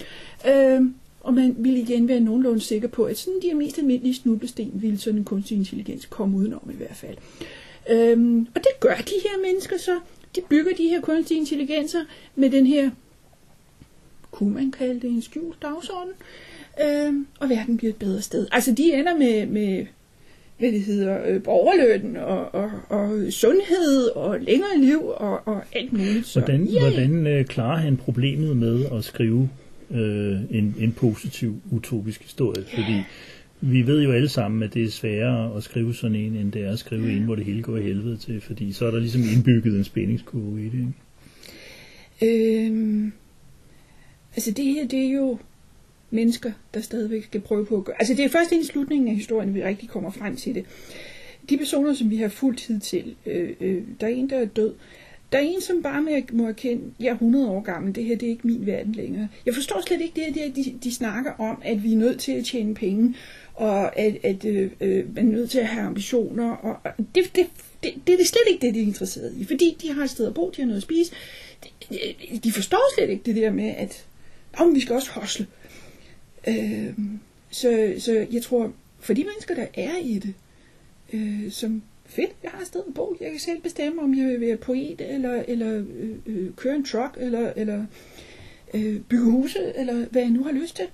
[1.21, 4.97] og man ville igen være nogenlunde sikker på, at sådan de mest almindelige snublesten ville
[4.97, 7.17] sådan en kunstig intelligens komme udenom i hvert fald.
[7.89, 9.99] Øhm, og det gør de her mennesker så.
[10.36, 11.99] De bygger de her kunstige intelligenser
[12.36, 12.89] med den her,
[14.32, 16.13] kunne man kalde det en skjult dagsorden,
[16.84, 18.47] øhm, og verden bliver et bedre sted.
[18.51, 19.86] Altså de ender med, med
[20.60, 25.93] hvad det hedder, øh, borgerløn og, og, og sundhed og længere liv og, og alt
[25.93, 26.27] muligt.
[26.27, 26.82] Så, hvordan yeah.
[26.82, 29.49] hvordan øh, klarer han problemet med at skrive
[29.93, 32.65] øh, en, en positiv utopisk historie?
[32.75, 33.04] Fordi
[33.62, 36.62] vi ved jo alle sammen, at det er sværere at skrive sådan en, end det
[36.62, 38.99] er at skrive en, hvor det hele går i helvede til, fordi så er der
[38.99, 40.80] ligesom indbygget en spændingskurve i det.
[40.80, 42.65] Ikke?
[42.65, 43.12] Øhm,
[44.36, 45.38] altså det her, det er jo
[46.12, 47.95] mennesker, der stadigvæk skal prøve på at gøre.
[47.99, 50.65] Altså det er først i slutningen af historien, vi rigtig kommer frem til det.
[51.49, 54.45] De personer, som vi har fuld tid til, øh, øh, der er en, der er
[54.45, 54.73] død.
[55.31, 58.15] Der er en, som bare med, må erkende, jeg er 100 år gammel, det her
[58.15, 59.27] det er ikke min verden længere.
[59.45, 62.31] Jeg forstår slet ikke det, det de, de snakker om, at vi er nødt til
[62.31, 63.15] at tjene penge,
[63.53, 66.51] og at, at øh, øh man er nødt til at have ambitioner.
[66.51, 67.47] Og, og det, det,
[67.83, 70.27] det, det er slet ikke det, de er interesseret i, fordi de har et sted
[70.27, 71.13] at bo, de har noget at spise.
[71.63, 74.05] De, de forstår slet ikke det der med, at
[74.53, 75.47] om vi skal også hosle.
[76.47, 76.93] Øh,
[77.51, 80.33] så, så jeg tror, for de mennesker, der er i det,
[81.13, 81.81] øh, som
[82.12, 84.58] fedt, jeg har et sted at bo, jeg kan selv bestemme, om jeg vil være
[84.58, 87.86] poet, eller, eller øh, øh, køre en truck, eller, eller
[88.74, 90.86] øh, bygge huse, eller hvad jeg nu har lyst til.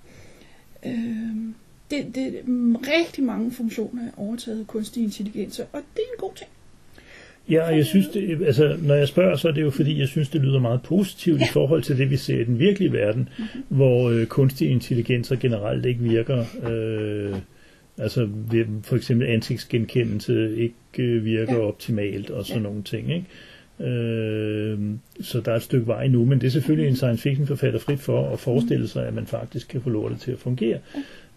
[0.85, 1.53] Øh,
[1.91, 2.33] det, det,
[2.87, 6.49] rigtig mange funktioner er overtaget af kunstig intelligens, og det er en god ting.
[7.49, 10.07] Ja, og jeg synes, det, altså, når jeg spørger, så er det jo fordi, jeg
[10.07, 11.45] synes, det lyder meget positivt ja.
[11.45, 13.63] i forhold til det, vi ser i den virkelige verden, mm-hmm.
[13.77, 17.35] hvor øh, kunstig intelligenser generelt ikke virker, øh,
[17.97, 18.29] altså
[18.83, 21.59] for eksempel ansigtsgenkendelse ikke øh, virker ja.
[21.59, 22.67] optimalt og sådan ja.
[22.67, 23.25] nogle ting, ikke?
[23.79, 24.79] Øh,
[25.21, 27.79] så der er et stykke vej nu, men det er selvfølgelig en science fiction forfatter
[27.79, 30.79] frit for at forestille sig, at man faktisk kan få lortet til at fungere.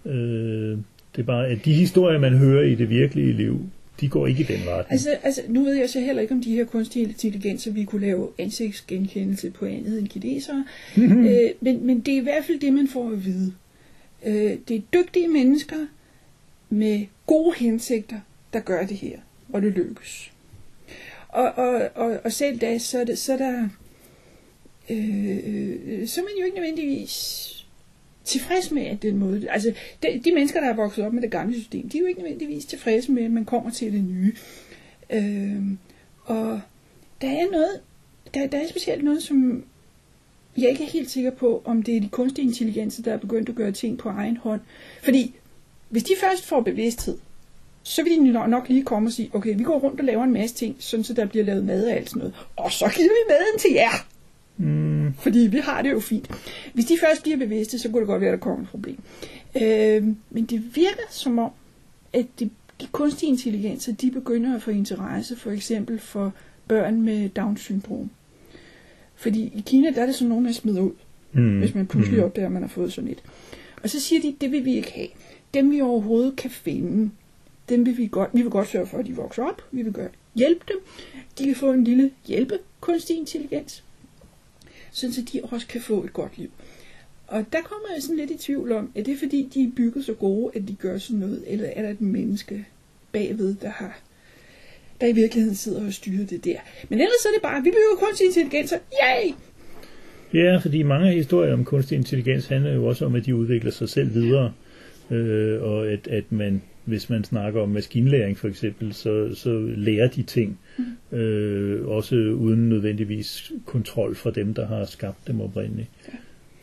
[0.07, 0.79] Øh,
[1.17, 3.61] det er bare, at de historier, man hører i det virkelige liv,
[4.01, 4.87] de går ikke i den retning.
[4.91, 8.01] Altså, altså, nu ved jeg så heller ikke, om de her kunstige intelligenser, vi kunne
[8.01, 10.65] lave ansigtsgenkendelse på andet end kinesere.
[10.97, 11.27] Mm-hmm.
[11.27, 13.53] Øh, men, men det er i hvert fald det, man får at vide.
[14.27, 15.77] Øh, det er dygtige mennesker
[16.71, 18.21] med gode hensigter,
[18.53, 19.19] der gør det her,
[19.53, 20.33] og det lykkes.
[21.29, 23.69] Og, og, og, og selv da, så er, det, så er der,
[24.91, 27.47] øh, så er man jo ikke nødvendigvis
[28.25, 29.51] tilfreds med at den måde.
[29.51, 32.07] Altså, de, de mennesker, der er vokset op med det gamle system, de er jo
[32.07, 34.35] ikke nødvendigvis tilfredse med, at man kommer til det nye.
[35.11, 35.63] Øh,
[36.25, 36.61] og
[37.21, 37.81] der er noget,
[38.35, 39.65] der, der er specielt noget, som
[40.57, 43.49] jeg ikke er helt sikker på, om det er de kunstige intelligenser, der er begyndt
[43.49, 44.61] at gøre ting på egen hånd.
[45.03, 45.35] Fordi
[45.91, 47.19] hvis de først får bevidsthed,
[47.83, 50.33] så vil de nok lige komme og sige, okay, vi går rundt og laver en
[50.33, 52.35] masse ting, sådan så der bliver lavet mad og alt sådan noget.
[52.57, 54.07] Og så giver vi maden til jer.
[54.57, 55.15] Mm.
[55.15, 56.31] Fordi vi har det jo fint.
[56.75, 58.99] Hvis de først bliver bevidste, så kunne det godt være, at der kommer et problem.
[59.63, 61.51] Øh, men det virker som om,
[62.13, 62.51] at de,
[62.81, 66.33] de kunstige intelligenser, de begynder at få interesse for eksempel for
[66.69, 68.11] børn med Down-syndrom.
[69.17, 70.93] Fordi i Kina, der er det sådan nogen, der smider ud,
[71.33, 71.59] mm.
[71.59, 72.25] hvis man pludselig mm.
[72.25, 73.23] opdager, at man har fået sådan et.
[73.83, 75.09] Og så siger de, det vil vi ikke have.
[75.55, 77.11] Dem vi overhovedet kan finde,
[77.69, 79.63] dem vil vi godt, vi vil godt sørge for, at de vokser op.
[79.73, 80.77] Vi vil gøre, hjælpe dem.
[81.39, 83.85] De kan få en lille hjælpe kunstig intelligens
[84.91, 86.51] sådan så de også kan få et godt liv.
[87.27, 90.05] Og der kommer jeg sådan lidt i tvivl om, er det fordi, de er bygget
[90.05, 92.67] så gode, at de gør sådan noget, eller er der et menneske
[93.13, 94.01] bagved, der har
[95.01, 96.57] der i virkeligheden sidder og styrer det der.
[96.89, 99.33] Men ellers er det bare, vi bygger kunstig intelligens, yay!
[100.35, 103.89] Ja, fordi mange historier om kunstig intelligens handler jo også om, at de udvikler sig
[103.89, 104.53] selv videre,
[105.11, 110.09] øh, og at, at man hvis man snakker om maskinlæring for eksempel, så, så lærer
[110.09, 111.19] de ting, mm.
[111.19, 115.89] øh, også uden nødvendigvis kontrol fra dem, der har skabt dem oprindeligt.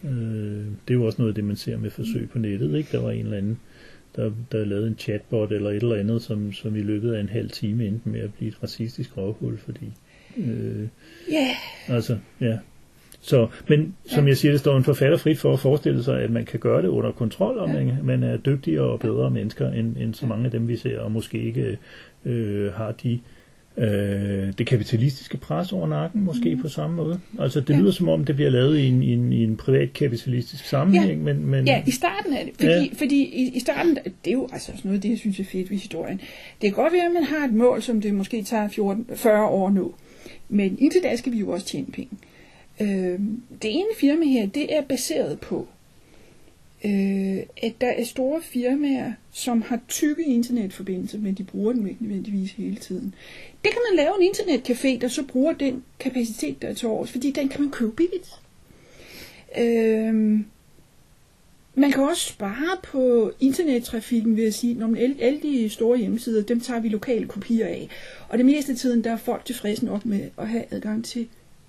[0.03, 0.09] Ja.
[0.09, 2.27] Øh, det er jo også noget af det, man ser med forsøg mm.
[2.27, 2.77] på nettet.
[2.77, 2.89] Ikke?
[2.91, 3.59] Der var en eller anden,
[4.15, 7.29] der, der lavede en chatbot eller et eller andet, som, som i løbet af en
[7.29, 9.91] halv time endte med at blive et racistisk røvhul, fordi...
[10.37, 10.87] Øh,
[11.33, 11.55] yeah.
[11.87, 12.57] Altså, ja.
[13.21, 14.29] Så, men som ja.
[14.29, 16.81] jeg siger, det står en forfatter frit for at forestille sig, at man kan gøre
[16.81, 17.73] det under kontrol, og ja.
[17.73, 20.99] man, man er dygtigere og bedre mennesker end, end så mange af dem, vi ser,
[20.99, 21.77] og måske ikke
[22.25, 23.19] øh, har de
[23.77, 26.61] øh, det kapitalistiske pres over nakken, måske mm.
[26.61, 27.19] på samme måde.
[27.39, 27.79] Altså det ja.
[27.79, 31.27] lyder som om, det bliver lavet i en, i en, i en privat kapitalistisk sammenhæng,
[31.27, 31.33] ja.
[31.33, 31.67] men, men...
[31.67, 32.53] Ja, i starten er det.
[32.55, 32.87] Fordi, ja.
[32.97, 35.69] fordi i, i starten, det er jo altså sådan noget, det jeg synes er fedt
[35.69, 36.17] ved historien.
[36.61, 39.47] Det kan godt være, at man har et mål, som det måske tager 14, 40
[39.47, 39.93] år nu.
[40.49, 42.17] Men indtil da skal vi jo også tjene penge.
[42.81, 43.19] Øh,
[43.61, 45.67] det ene firma her, det er baseret på,
[46.85, 52.03] øh, at der er store firmaer, som har tykke internetforbindelser, men de bruger den ikke
[52.03, 53.15] nødvendigvis hele tiden.
[53.63, 57.11] Det kan man lave en internetcafé, der så bruger den kapacitet, der er til års,
[57.11, 58.29] fordi den kan man købe billigt.
[59.57, 60.39] Øh,
[61.75, 66.43] man kan også spare på internettrafikken ved at sige, at alle, alle de store hjemmesider,
[66.43, 67.89] dem tager vi lokale kopier af.
[68.29, 71.27] Og det meste af tiden, der er folk tilfredse nok med at have adgang til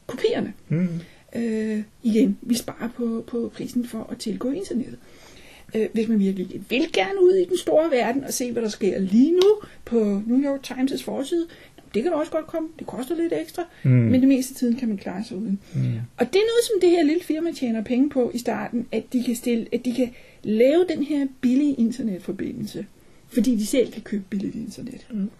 [0.09, 0.53] kopierne.
[0.69, 0.89] Mm.
[1.37, 4.99] Øh, igen, vi sparer på, på prisen for at tilgå internettet.
[5.75, 8.69] Øh, hvis man virkelig vil gerne ud i den store verden og se, hvad der
[8.69, 11.47] sker lige nu på New York Times' forside,
[11.95, 12.69] det kan også godt komme.
[12.79, 13.91] Det koster lidt ekstra, mm.
[13.91, 15.61] men det meste af tiden kan man klare sig uden.
[15.75, 15.81] Mm.
[16.17, 19.13] Og det er noget, som det her lille firma tjener penge på i starten, at
[19.13, 20.11] de kan, stille, at de kan
[20.43, 22.87] lave den her billige internetforbindelse,
[23.29, 25.07] fordi de selv kan købe billigt internet.
[25.11, 25.31] Mm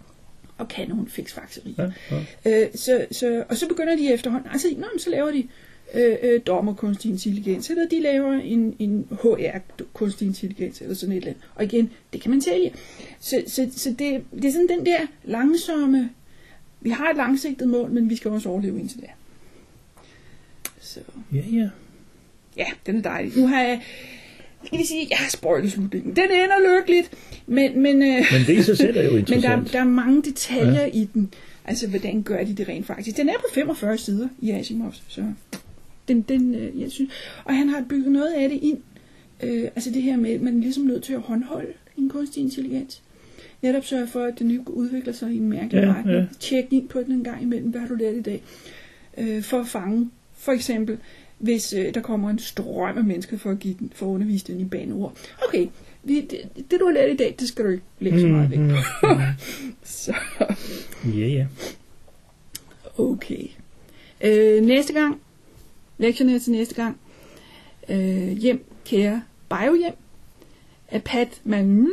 [0.59, 1.91] og kan nogle fiksfakserier.
[2.11, 2.63] Ja, ja.
[2.63, 5.47] Øh, så, så, og så begynder de efterhånden, altså nå, så laver de
[5.93, 9.57] øh, øh, dommer kunstig intelligens, eller de laver en, en HR
[9.93, 11.43] kunstig intelligens, eller sådan et eller andet.
[11.55, 12.73] Og igen, det kan man sælge.
[13.19, 16.09] Så, så, så det, det er sådan den der langsomme,
[16.81, 19.09] vi har et langsigtet mål, men vi skal også overleve indtil det.
[20.79, 20.99] Så.
[21.33, 21.69] Ja, ja.
[22.57, 23.37] Ja, den er dejlig.
[23.37, 23.81] Nu har jeg,
[24.65, 26.15] skal vi sige, jeg har spoilet slutningen.
[26.15, 27.11] Den ender lykkeligt,
[27.47, 27.81] men...
[27.81, 29.55] Men, øh, men det i sig selv er jo interessant.
[29.57, 30.89] Men der, der er mange detaljer ja.
[30.93, 31.33] i den.
[31.65, 33.17] Altså, hvordan gør de det rent faktisk?
[33.17, 35.23] Den er på 45 sider i Asimovs, så
[36.07, 37.11] den, den øh, jeg synes...
[37.45, 38.77] Og han har bygget noget af det ind.
[39.43, 42.43] Øh, altså det her med, at man er ligesom nødt til at håndholde en kunstig
[42.43, 43.01] intelligens.
[43.61, 46.17] Netop sørge for, at den udvikler sig i en mærkelig ja, retning.
[46.17, 46.25] Ja.
[46.39, 47.69] Tjek ind på den en gang imellem.
[47.69, 48.43] Hvad har du lært i dag?
[49.17, 50.97] Øh, for at fange, for eksempel,
[51.39, 54.47] hvis øh, der kommer en strøm af mennesker for at, give den, for at undervise
[54.47, 55.17] den i baneord.
[55.47, 55.67] Okay,
[56.03, 56.39] vi, det,
[56.71, 59.07] det du har lært i dag, det skal du ikke lægge så meget væk på.
[59.07, 59.75] Mm, mm.
[59.83, 60.13] så.
[61.05, 61.47] Ja, ja.
[62.97, 63.47] Okay.
[64.21, 65.21] Øh, næste gang,
[65.97, 66.99] lektionerne til næste gang,
[67.89, 69.93] øh, hjem, kære biohjem,
[70.87, 71.89] af Pat Malmø,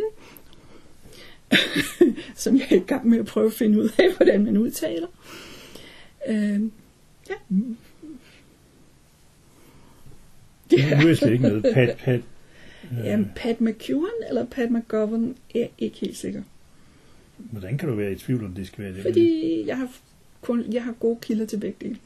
[2.36, 5.06] som jeg er i gang med at prøve at finde ud af, hvordan man udtaler.
[6.28, 6.60] Øh,
[7.30, 7.34] ja.
[10.76, 11.02] Ja.
[11.02, 11.62] Nu er slet ikke med.
[11.74, 12.20] Pat, Pat,
[12.92, 13.04] øh.
[13.04, 16.42] Jamen, Pat McEwan eller Pat McGovern er ikke helt sikker.
[17.36, 19.02] Hvordan kan du være i tvivl om det skal være det?
[19.02, 19.88] Fordi jeg har,
[20.40, 21.96] kun, jeg har gode kilder til begge dele.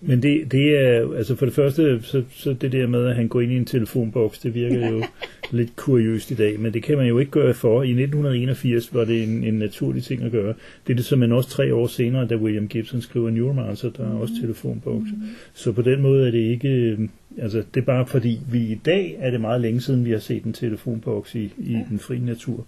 [0.00, 3.28] men det, det er, altså for det første, så, så det der med, at han
[3.28, 5.04] går ind i en telefonboks, det virker jo
[5.58, 7.82] lidt kuriøst i dag, men det kan man jo ikke gøre for.
[7.82, 10.54] I 1981 var det en, en naturlig ting at gøre.
[10.86, 14.04] Det er det som man også tre år senere, da William Gibson skriver Neuromancer, der
[14.04, 14.40] er også mm.
[14.40, 15.10] telefonboks.
[15.12, 15.22] Mm.
[15.54, 16.98] Så på den måde er det ikke, øh,
[17.38, 20.18] altså det er bare fordi, vi i dag er det meget længe siden, vi har
[20.18, 21.80] set en telefonboks i, i ja.
[21.90, 22.66] den frie natur,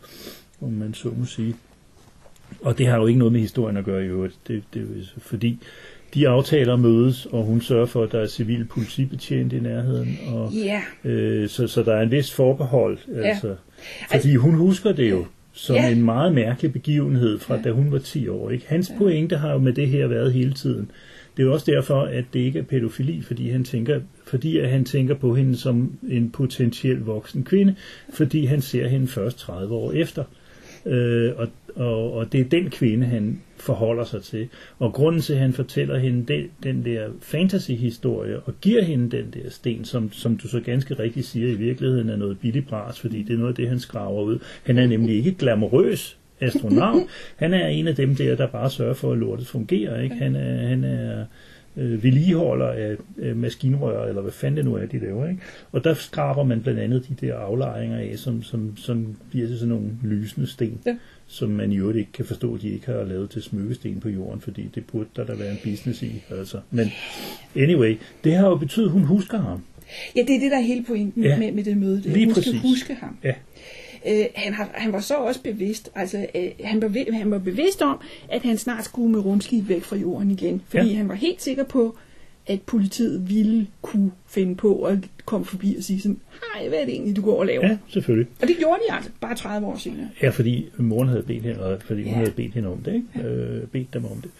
[0.61, 1.55] om man så må sige.
[2.61, 4.38] Og det har jo ikke noget med historien at gøre i øvrigt.
[4.49, 5.59] Det, det fordi,
[6.14, 10.18] de aftaler mødes, og hun sørger for, at der er civil politibetjent i nærheden.
[10.29, 10.83] Og, yeah.
[11.05, 12.99] øh, så, så der er en vis forbehold.
[13.09, 13.21] Ja.
[13.23, 13.57] Altså,
[14.11, 15.92] fordi hun husker det jo som yeah.
[15.92, 17.62] en meget mærkelig begivenhed fra ja.
[17.62, 18.51] da hun var 10 år.
[18.51, 18.64] Ikke?
[18.68, 18.99] Hans ja.
[18.99, 20.90] pointe har jo med det her været hele tiden.
[21.37, 24.71] det er jo også derfor, at det ikke er pædofili, fordi han tænker, fordi at
[24.71, 27.75] han tænker på hende som en potentiel voksen kvinde,
[28.12, 30.25] fordi han ser hende først 30 år efter.
[30.87, 34.49] Øh, og, og, og det er den kvinde, han forholder sig til.
[34.79, 39.27] Og grunden til, at han fortæller hende den, den der fantasy-historie, og giver hende den
[39.35, 43.01] der sten, som, som du så ganske rigtigt siger, i virkeligheden er noget billig bras,
[43.01, 44.38] fordi det er noget af det, han skraver ud.
[44.62, 47.03] Han er nemlig ikke glamourøs astronaut.
[47.37, 50.03] Han er en af dem der, der bare sørger for, at lortet fungerer.
[50.03, 50.14] Ikke?
[50.14, 51.25] Han er, han er
[51.79, 55.29] øh, vedligeholder af øh, maskinrør, eller hvad fanden det nu er, de laver.
[55.29, 55.41] Ikke?
[55.73, 59.59] Og der skraber man blandt andet de der aflejringer af, som, som, som bliver til
[59.59, 60.97] sådan nogle lysende sten, Ja.
[61.27, 64.09] som man i øvrigt ikke kan forstå, at de ikke har lavet til smykkesten på
[64.09, 66.23] jorden, fordi det burde der da være en business i.
[66.31, 66.61] Altså.
[66.71, 66.87] Men
[67.57, 69.62] anyway, det har jo betydet, at hun husker ham.
[70.17, 71.97] Ja, det er det, der er hele pointen Ja, med, med det møde.
[71.97, 72.05] Det.
[72.12, 72.62] lige Hun skal præcis.
[72.62, 73.17] huske ham.
[73.25, 73.33] Ja.
[74.09, 77.83] Øh, han, har, han var så også bevidst, altså øh, han, var, han var bevidst
[77.83, 80.63] om, at han snart skulle med rumskib væk fra jorden igen.
[80.69, 80.91] Fordi Ja.
[80.91, 80.97] ja.
[80.97, 81.97] han var helt sikker på,
[82.47, 86.19] at politiet ville kunne finde på at komme forbi og sige sådan,
[86.55, 87.63] hej, hvad er det egentlig, du går og laver?
[87.67, 87.77] ja, Ja.
[87.89, 88.27] selvfølgelig.
[88.43, 90.09] Og det gjorde de altså, bare 30 år senere.
[90.23, 92.17] Ja, fordi moren havde bedt hende, og fordi hun Ja.
[92.19, 93.29] havde bedt hende om det, ikke?
[93.29, 94.31] Øh, bedt dem om det.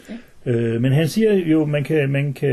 [0.47, 2.51] Øh, men han siger jo, man kan, man kan,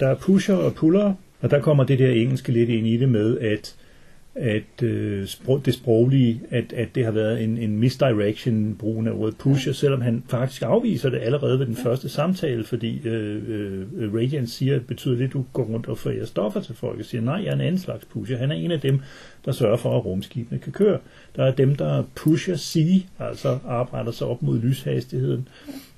[0.00, 3.08] der er pusher og puller, og der kommer det der engelske lidt ind i det
[3.08, 3.74] med, at
[4.34, 9.12] at øh, sprog, det sproglige, at, at det har været en, en misdirection, brugen af
[9.12, 14.14] ordet pusher, selvom han faktisk afviser det allerede ved den første samtale, fordi øh, øh,
[14.14, 16.98] Radiant siger, at det betyder det, at du går rundt og forærer stoffer til folk,
[16.98, 18.36] og siger, nej, jeg er en anden slags pusher.
[18.38, 19.00] Han er en af dem,
[19.44, 20.98] der sørger for, at rumskibene kan køre.
[21.36, 25.48] Der er dem, der pusher C, altså arbejder sig op mod lyshastigheden,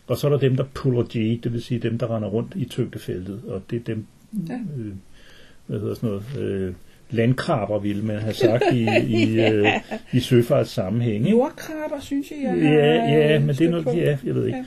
[0.06, 2.52] og så er der dem, der puller G, det vil sige dem, der render rundt
[2.56, 4.06] i tyngdefeltet, og det er dem,
[4.48, 4.54] Ja.
[4.78, 4.92] øh,
[5.66, 6.72] hvad hedder sådan noget, øh,
[7.10, 8.88] landkrabber, ville man have sagt i,
[9.22, 9.66] i, øh,
[10.12, 11.16] i søfarts sammenhæng.
[11.16, 11.30] Ikke?
[11.30, 12.94] Jordkrabber, synes jeg, jeg Ja,
[13.32, 14.64] ja, men det er noget, ja, jeg ved ikke.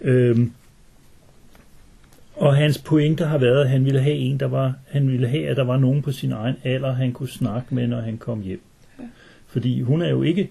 [0.00, 0.52] Øhm,
[2.36, 5.48] og hans pointe har været, at han ville have en, der var, han ville have,
[5.48, 8.42] at der var nogen på sin egen alder, han kunne snakke med, når han kom
[8.42, 8.60] hjem.
[9.46, 10.50] Fordi hun er jo ikke,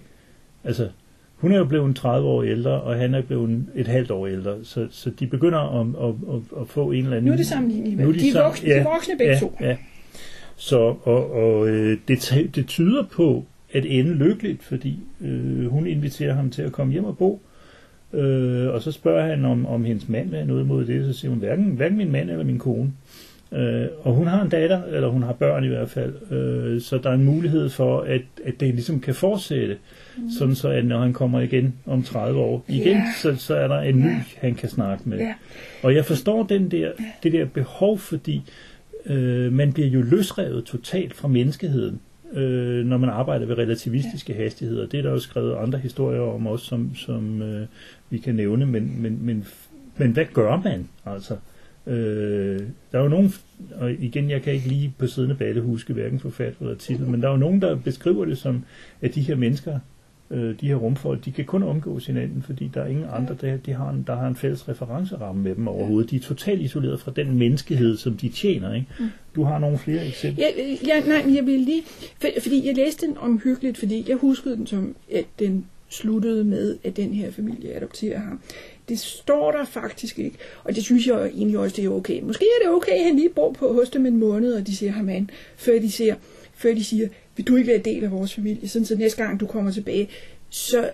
[0.64, 0.88] altså,
[1.36, 4.56] hun er jo blevet 30 år ældre, og han er blevet et halvt år ældre,
[4.62, 7.24] så, så de begynder at, at, at, at få en eller anden...
[7.24, 8.00] Nu er det sammenligneligt.
[8.00, 9.56] Nu er De, de voksne, ja, de voksne begge ja, to.
[9.60, 9.76] Ja.
[10.62, 16.34] Så, og, og øh, det, det tyder på at ende lykkeligt, fordi øh, hun inviterer
[16.34, 17.42] ham til at komme hjem og bo.
[18.12, 21.06] Øh, og så spørger han, om, om hendes mand vil have noget imod det.
[21.06, 22.92] Så siger hun, hverken, hverken min mand eller min kone.
[23.52, 26.32] Øh, og hun har en datter, eller hun har børn i hvert fald.
[26.32, 29.76] Øh, så der er en mulighed for, at, at det ligesom kan fortsætte.
[30.16, 30.30] Mm.
[30.38, 33.04] Sådan så, at når han kommer igen om 30 år igen, Ja.
[33.22, 35.18] så, så er der en ny, han kan snakke med.
[35.18, 35.34] Ja.
[35.82, 36.90] Og jeg forstår den der,
[37.22, 38.71] det der behov, fordi øh,
[39.52, 42.00] man bliver jo løsrevet totalt fra menneskeheden,
[42.32, 44.42] øh, når man arbejder ved relativistiske ja.
[44.42, 44.86] hastigheder.
[44.86, 47.66] Det er der jo skrevet andre historier om også, som, som øh,
[48.10, 49.44] vi kan nævne, men, men, men,
[49.96, 51.36] men hvad gør man altså?
[51.86, 52.60] Øh,
[52.92, 53.32] der er jo nogen,
[53.74, 57.22] og igen, jeg kan ikke lige på siddende balle huske hverken forfatter eller titel, men
[57.22, 58.64] der er jo nogen, der beskriver det som,
[59.00, 59.78] at de her mennesker,
[60.32, 63.56] øh, de her rumfolk, de kan kun omgås hinanden, fordi der er ingen andre, der,
[63.56, 66.10] de har en, der har en fælles referenceramme med dem overhovedet.
[66.10, 68.74] De er totalt isoleret fra den menneskehed, som de tjener.
[68.74, 68.86] Ikke?
[69.34, 70.46] Du har nogle flere eksempler.
[70.46, 71.82] Ja, øh, ja, nej, men jeg vil lige...
[72.20, 76.76] For, fordi jeg læste den omhyggeligt, fordi jeg huskede den som, at den sluttede med,
[76.84, 78.40] at den her familie adopterer ham.
[78.88, 82.22] Det står der faktisk ikke, og det synes jeg egentlig også, det er okay.
[82.22, 84.76] Måske er det okay, at han lige bor på hos dem en måned, og de
[84.76, 86.14] ser ham an, før de, ser,
[86.54, 89.40] før de siger, vil du ikke være del af vores familie, sådan så næste gang
[89.40, 90.08] du kommer tilbage,
[90.50, 90.90] så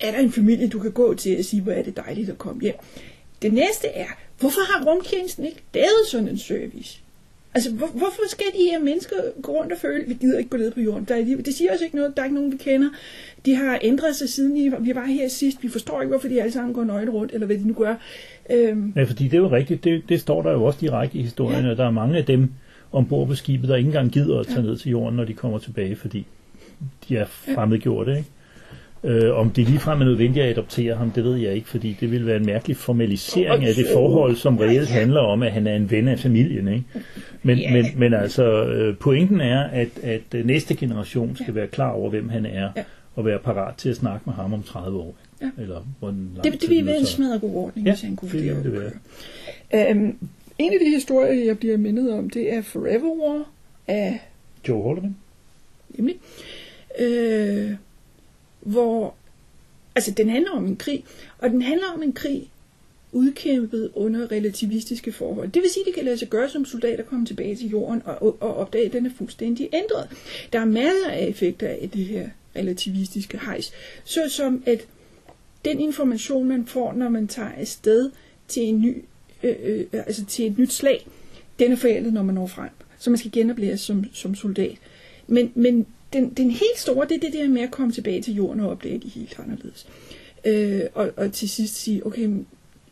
[0.00, 2.38] er der en familie, du kan gå til og sige, hvor er det dejligt at
[2.38, 2.74] komme hjem.
[3.42, 4.06] Det næste er,
[4.40, 6.98] hvorfor har rumtjenesten ikke lavet sådan en service?
[7.54, 10.56] Altså, hvor, hvorfor skal de her mennesker gå rundt og føle, vi gider ikke gå
[10.56, 11.04] ned på jorden?
[11.04, 12.88] Der er, det siger os ikke noget, der er ikke nogen, vi kender.
[13.46, 15.62] De har ændret sig siden vi var her sidst.
[15.62, 17.94] Vi forstår ikke, hvorfor de alle sammen går nøgne rundt, eller hvad de nu gør.
[18.50, 19.84] Øhm, Ja, fordi det er jo rigtigt.
[19.84, 21.70] Det, det står der jo også direkte i historien, Ja.
[21.70, 22.50] og der er mange af dem
[22.92, 25.58] ombord på skibet, der ikke engang gider at tage ned til jorden, når de kommer
[25.58, 26.26] tilbage, fordi
[27.08, 28.28] de er fremmedgjorte, ikke?
[29.04, 32.10] Øh, om det ligefrem er nødvendigt at adoptere ham, det ved jeg ikke, fordi det
[32.10, 35.76] vil være en mærkelig formalisering af det forhold, som reelt handler om, at han er
[35.76, 36.68] en ven af familien.
[36.68, 36.84] Ikke?
[37.42, 37.72] Men, Ja.
[37.72, 42.10] men, men altså, øh, pointen er, at, at øh, næste generation skal være klar over,
[42.10, 42.68] hvem han er,
[43.14, 45.16] og være parat til at snakke med ham om 30 år.
[45.42, 45.50] Ja.
[45.62, 48.64] Eller hvor det, det ville være en smadret god ordning, Ja, hvis han kunne det
[48.64, 49.90] det køre.
[49.90, 50.16] Øhm,
[50.60, 53.50] en af de historier, jeg bliver mindet om, det er Forever War
[53.86, 54.20] af
[54.68, 55.16] Joe Haldeman?
[55.88, 56.20] nemlig,
[56.98, 57.72] øh,
[58.60, 59.14] hvor,
[59.94, 61.04] altså den handler om en krig,
[61.38, 62.50] og den handler om en krig
[63.12, 65.50] udkæmpet under relativistiske forhold.
[65.50, 68.02] Det vil sige, at det kan lade sig gøre som soldater komme tilbage til jorden
[68.04, 70.08] og, og opdage, at den er fuldstændig ændret.
[70.52, 73.72] Der er masser af effekter af det her relativistiske hejs,
[74.04, 74.86] såsom at
[75.64, 78.10] den information, man får, når man tager afsted
[78.48, 79.04] til en ny
[79.42, 81.06] øh, øh, altså til et nyt slag,
[81.58, 82.70] den er forældet, når man når frem.
[82.98, 84.76] Så man skal genoplæres som, som soldat.
[85.26, 88.34] Men, men den, den helt store, det er det der med at komme tilbage til
[88.34, 89.86] jorden og opdage de helt anderledes.
[90.44, 92.30] Øh, og, og til sidst sige, okay,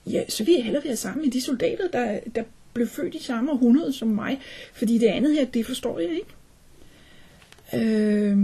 [0.06, 2.42] ja, så vil jeg hellere være sammen med de soldater, der, der
[2.74, 4.40] blev født i samme århundrede som mig.
[4.72, 6.34] Fordi det andet her, det forstår jeg ikke.
[7.74, 8.38] Øh,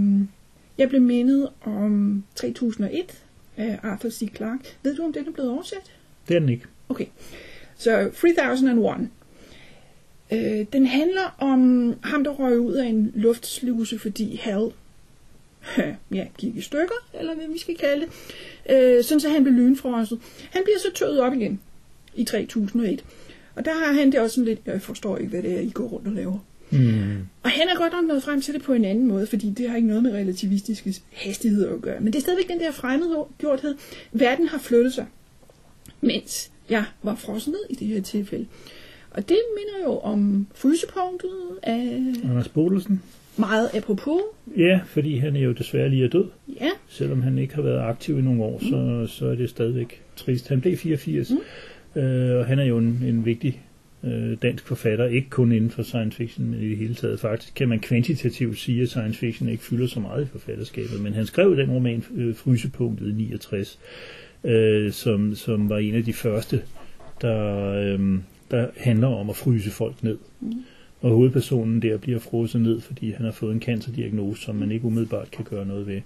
[0.78, 3.24] jeg blev mindet om 3001
[3.56, 4.36] af Arthur C.
[4.36, 4.64] Clarke.
[4.82, 5.92] Ved du, om den er blevet oversat?
[6.28, 6.64] Det er den ikke.
[6.88, 7.06] Okay.
[7.76, 9.08] Så 3001.
[10.32, 14.72] Øh, den handler om ham, der røg ud af en luftsluse, fordi Hal
[16.14, 18.10] ja, gik i stykker, eller hvad vi skal kalde det.
[18.76, 20.18] Øh, sådan så han blev lynfrosset.
[20.50, 21.60] Han bliver så tøet op igen
[22.14, 23.04] i 3001.
[23.54, 25.70] Og der har han det også sådan lidt, jeg forstår ikke, hvad det er, I
[25.70, 26.38] går rundt og laver.
[26.70, 27.18] Mm.
[27.42, 29.68] Og han er godt nok nået frem til det på en anden måde, fordi det
[29.68, 32.00] har ikke noget med relativistiske hastigheder at gøre.
[32.00, 33.74] Men det er stadigvæk den der fremmedgjorthed.
[34.12, 35.06] Verden har flyttet sig,
[36.00, 38.46] mens jeg var frosset ned i det her tilfælde.
[39.10, 41.30] Og det minder jo om frysepunktet
[41.62, 43.02] af Anders Bodelsen.
[43.36, 44.20] meget apropos.
[44.56, 46.24] Ja, fordi han er jo desværre lige er død.
[46.60, 50.02] Ja, Selvom han ikke har været aktiv i nogle år, så, så er det stadigvæk
[50.16, 50.48] trist.
[50.48, 52.00] Han blev 84, mm.
[52.00, 53.62] øh, og han er jo en, en vigtig
[54.04, 57.20] øh, dansk forfatter, ikke kun inden for science fiction, men i det hele taget.
[57.20, 61.12] Faktisk kan man kvantitativt sige, at science fiction ikke fylder så meget i forfatterskabet, men
[61.12, 63.78] han skrev den roman øh, Frysepunktet i 69,
[64.44, 66.62] øh, som, som var en af de første,
[67.20, 68.18] der, øh,
[68.50, 70.18] der handler om at fryse folk ned.
[70.40, 70.52] Mm.
[71.00, 74.84] Og hovedpersonen der bliver frosset ned, fordi han har fået en cancerdiagnose, som man ikke
[74.86, 76.00] umiddelbart kan gøre noget ved.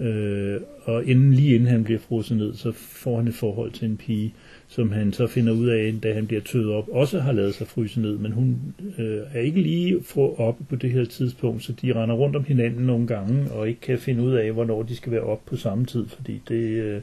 [0.00, 3.88] Øh, og inden, lige inden han bliver frosset ned, så får han et forhold til
[3.88, 4.34] en pige,
[4.68, 7.66] som han så finder ud af, da han bliver tøet op, også har lavet sig
[7.66, 8.56] fryse ned, men hun
[8.98, 12.44] øh, er ikke lige få op på det her tidspunkt, så de render rundt om
[12.44, 15.56] hinanden nogle gange, og ikke kan finde ud af, hvornår de skal være op på
[15.56, 17.00] samme tid, fordi det, øh,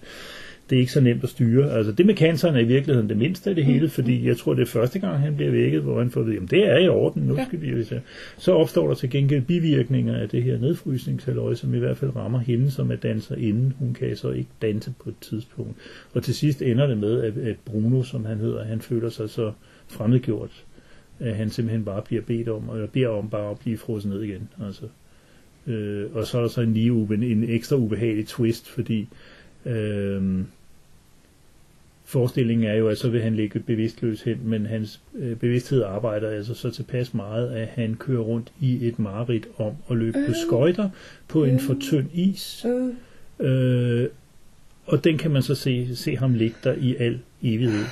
[0.70, 1.72] det er ikke så nemt at styre.
[1.72, 4.53] Altså det med canceren er i virkeligheden det mindste af det hele, fordi jeg tror,
[4.53, 6.78] det er første gang, han bliver vækket, hvor han får at vide, at det er
[6.78, 7.99] i orden, nu skal vi jo.
[8.38, 12.39] Så opstår der til gengæld bivirkninger af det her nedfrysningshalløj, som i hvert fald rammer
[12.39, 13.74] hende, som er danser inden.
[13.80, 15.78] Hun kan så ikke danse på et tidspunkt.
[16.13, 19.30] Og til sidst ender det med, at, at Bruno, som han hedder, han føler sig
[19.30, 19.51] så
[19.88, 20.66] fremmedgjort,
[21.20, 24.22] at han simpelthen bare bliver bedt om, eller beder om bare at blive frosset ned
[24.22, 24.49] igen.
[24.66, 24.86] Altså.
[25.68, 29.07] Øh, og så er der så en, lige ube, en ekstra ubehagelig twist, fordi
[29.66, 30.45] øh,
[32.05, 36.30] forestillingen er jo, at så vil han ligge bevidstløs hen, men hans øh, bevidsthed arbejder
[36.30, 40.34] altså så tilpas meget, at han kører rundt i et mareridt om at løbe på
[40.47, 40.89] skøjter
[41.28, 42.66] på en for tynd is.
[43.39, 44.07] Øh,
[44.86, 47.86] og den kan man så se, se ham ligge der i al evighed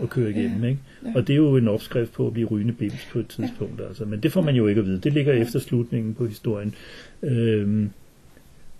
[0.00, 0.64] og køre igennem.
[0.64, 0.80] Ikke?
[1.14, 3.80] Og det er jo en opskrift på at blive rygende bims på et tidspunkt.
[3.88, 4.04] Altså.
[4.04, 5.00] Men det får man jo ikke at vide.
[5.00, 6.74] Det ligger efter slutningen på historien.
[7.22, 7.90] Øhm,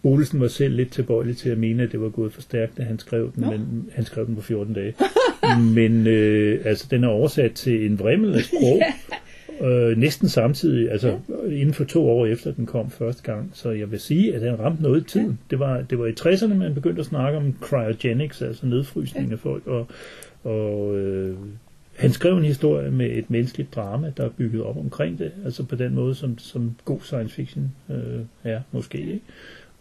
[0.02, 2.82] Olesen var selv lidt tilbøjelig til at mene, at det var gået for stærkt, da
[2.82, 3.50] han skrev den, Nå.
[3.50, 4.94] men han skrev den på 14 dage.
[5.76, 8.82] men øh, altså, den er oversat til en vrimmel af sprog,
[9.68, 11.18] øh, næsten samtidig, altså
[11.50, 13.50] inden for to år efter den kom første gang.
[13.52, 15.38] Så jeg vil sige, at den ramte noget i tiden.
[15.50, 19.38] Det var, det var i 60'erne, man begyndte at snakke om cryogenics, altså nedfrysning af
[19.38, 19.86] folk, og,
[20.44, 21.36] og øh,
[21.98, 25.64] han skrev en historie med et menneskeligt drama, der er bygget op omkring det, altså
[25.64, 29.20] på den måde, som, som god science fiction øh, er, måske, ikke?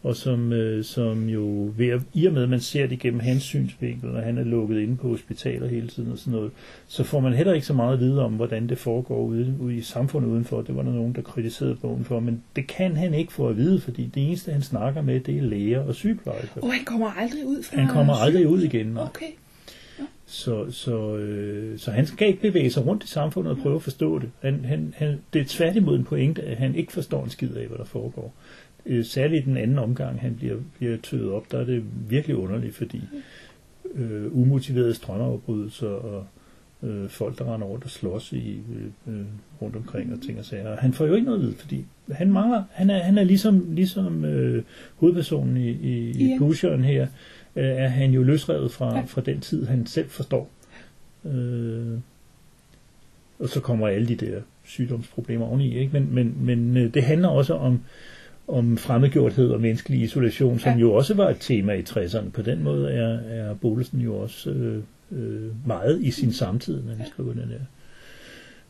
[0.07, 3.19] Og som, øh, som jo ved at, i og med, at man ser det igennem
[3.19, 6.51] hans synsvinkel, og han er lukket inde på hospitaler hele tiden og sådan noget,
[6.87, 9.75] så får man heller ikke så meget at vide om, hvordan det foregår ude, ude
[9.75, 10.61] i samfundet udenfor.
[10.61, 13.57] Det var der nogen, der kritiserede bogen for, men det kan han ikke få at
[13.57, 16.61] vide, fordi det eneste, han snakker med, det er læger og sygeplejersker.
[16.61, 17.81] Og han kommer aldrig ud fra...
[17.81, 18.85] Han kommer aldrig ud igen.
[18.85, 19.03] nej.
[19.03, 19.31] Okay.
[20.29, 23.81] Så, så, øh, så han skal ikke bevæge sig rundt i samfundet og prøve at
[23.81, 24.29] forstå det.
[24.41, 27.67] Han, han, han, det er tværtimod en pointe, at han ikke forstår en skid af,
[27.67, 28.33] hvad der foregår.
[28.87, 32.35] Øh, særligt i den anden omgang, han bliver, bliver tøet op, der er det virkelig
[32.37, 33.01] underligt, fordi
[33.95, 36.25] øh, umotiverede strømafbrydelser og
[36.83, 38.59] øh, folk, der render rundt og slås i,
[39.07, 39.25] øh, øh,
[39.61, 40.77] rundt omkring og ting og sager.
[40.77, 44.25] Han får jo ikke noget vide, fordi han mangler, han er, han er ligesom, ligesom
[44.25, 44.63] øh,
[44.95, 46.37] hovedpersonen i, i, i Ja.
[46.37, 47.07] Pusheren her,
[47.55, 50.49] øh, er han jo løsrevet fra, fra den tid, han selv forstår.
[51.25, 51.97] Øh,
[53.39, 55.93] og så kommer alle de der sygdomsproblemer oveni, ikke?
[55.93, 57.81] Men, men, men øh, det handler også om,
[58.47, 60.77] om fremmedgjorthed og menneskelig isolation, som Ja.
[60.77, 62.29] jo også var et tema i 60'erne.
[62.29, 66.93] På den måde er, er Bolesen jo også øh, øh, meget i sin samtid, når
[66.95, 67.59] han skriver den der.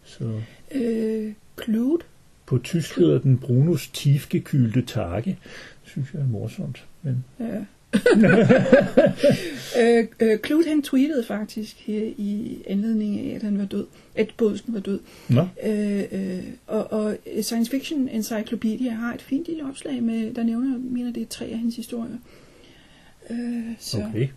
[0.04, 0.24] Så
[0.76, 2.04] Øh, Claude?
[2.46, 5.38] på tysk hedder den Brunos tiefgekühlte Tage.
[5.86, 6.86] synes jeg er morsomt.
[7.04, 7.66] Men Ja.
[9.82, 13.86] øh, øh, han tweetede faktisk her i anledning af, at han var død,
[14.16, 15.00] at Bådsen var død.
[15.30, 20.44] Nå, Øh, øh, og, og Science Fiction Encyclopedia har et fint lille opslag med, der
[20.44, 22.18] nævner, mener det er tre af hans historier.
[23.30, 23.98] Øh, så.
[24.10, 24.28] okay.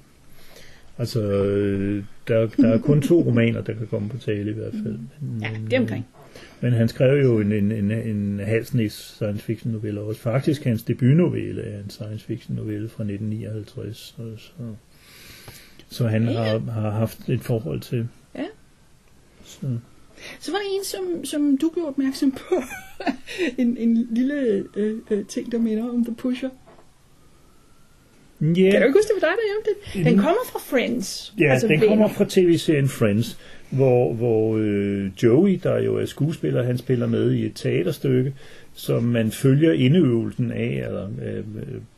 [0.98, 4.72] Altså, øh, der, der er kun to romaner, der kan komme på tale i hvert
[4.72, 4.98] fald.
[5.20, 6.06] Men, Ja, men, det er omkring.
[6.60, 10.20] Men han skrev jo en, en, en, en halsnæs science fiction novelle også.
[10.20, 13.96] Faktisk hans debutnovelle er en science fiction novelle fra 1959.
[13.96, 14.52] Så, så,
[15.88, 16.58] så han Ja, ja.
[16.58, 18.08] har, har haft et forhold til.
[18.34, 18.46] Ja.
[19.44, 19.78] Så.
[20.40, 22.54] Så var der en, som, som du gjorde opmærksom på.
[23.58, 26.50] en, en lille øh, øh, ting, der minder om The Pusher.
[28.40, 30.04] Ja, Kan du ikke huske, det var dig, der nævnte det?
[30.06, 30.22] Den Mhm.
[30.24, 31.34] kommer fra Friends.
[31.40, 31.86] Ja, altså den venner.
[31.88, 33.38] kommer fra tv-serien Friends,
[33.70, 38.34] hvor, hvor øh, Joey, der jo er skuespiller, han spiller med i et teaterstykke,
[38.74, 41.44] som man følger indeøvelsen af, eller øh, øh,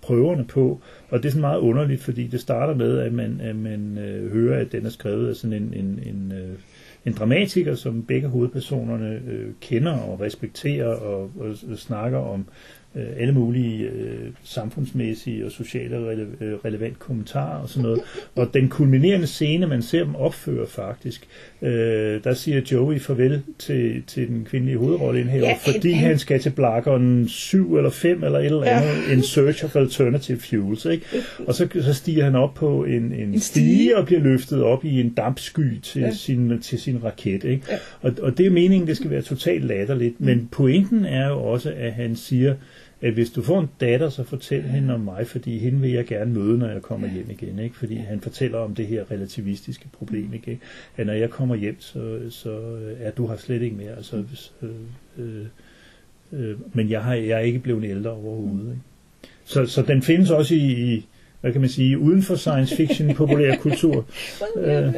[0.02, 0.80] prøverne på.
[1.10, 4.32] Og det er sådan meget underligt, fordi det starter med, at man, at man øh,
[4.32, 6.48] hører, at den er skrevet af sådan en, en, en, øh,
[7.06, 12.44] en dramatiker, som begge hovedpersonerne øh, kender og respekterer og, og, og snakker om
[12.96, 18.00] øh, alle mulige øh, samfundsmæssige og sociale rele- øh, relevant kommentarer og sådan noget.
[18.34, 21.28] Og den kulminerende scene, man ser dem opføre faktisk,
[21.62, 26.18] øh, der siger Joey farvel til, til den kvindelige hovedrolleindhæver, Ja, ja, fordi han- han
[26.18, 28.80] skal til blakkeren 7 eller 5 eller et eller Ja.
[28.82, 30.84] andet, in search of alternative fuels.
[30.84, 31.04] Ikke?
[31.46, 33.96] Og så, så stiger han op på en, en, En en stige.
[33.96, 36.06] og bliver løftet op i en dampsky til, Ja.
[36.06, 36.12] ja.
[36.14, 37.44] sin, til sin raket.
[37.44, 37.62] Ikke?
[37.70, 37.76] Ja.
[38.00, 40.20] Og, og det er meningen, det skal være totalt latterligt.
[40.20, 42.54] Men pointen er jo også, at han siger,
[43.02, 46.06] at hvis du får en datter, så fortæl hende om mig, fordi hende vil jeg
[46.06, 47.58] gerne møde, når jeg kommer hjem igen.
[47.58, 47.76] Ikke?
[47.76, 50.34] Fordi han fortæller om det her relativistiske problem.
[50.34, 50.58] Ikke?
[50.96, 53.96] At når jeg kommer hjem, så, så er du her slet ikke mere.
[53.96, 54.24] Altså,
[54.62, 54.70] øh,
[55.18, 55.46] øh,
[56.32, 58.70] øh, men jeg, har, jeg er ikke blevet ældre overhovedet.
[58.70, 58.82] Ikke?
[59.44, 61.06] Så, så den findes også i, i,
[61.40, 64.04] hvad kan man sige, uden for science fiction i populær kultur.
[64.56, 64.94] Øh.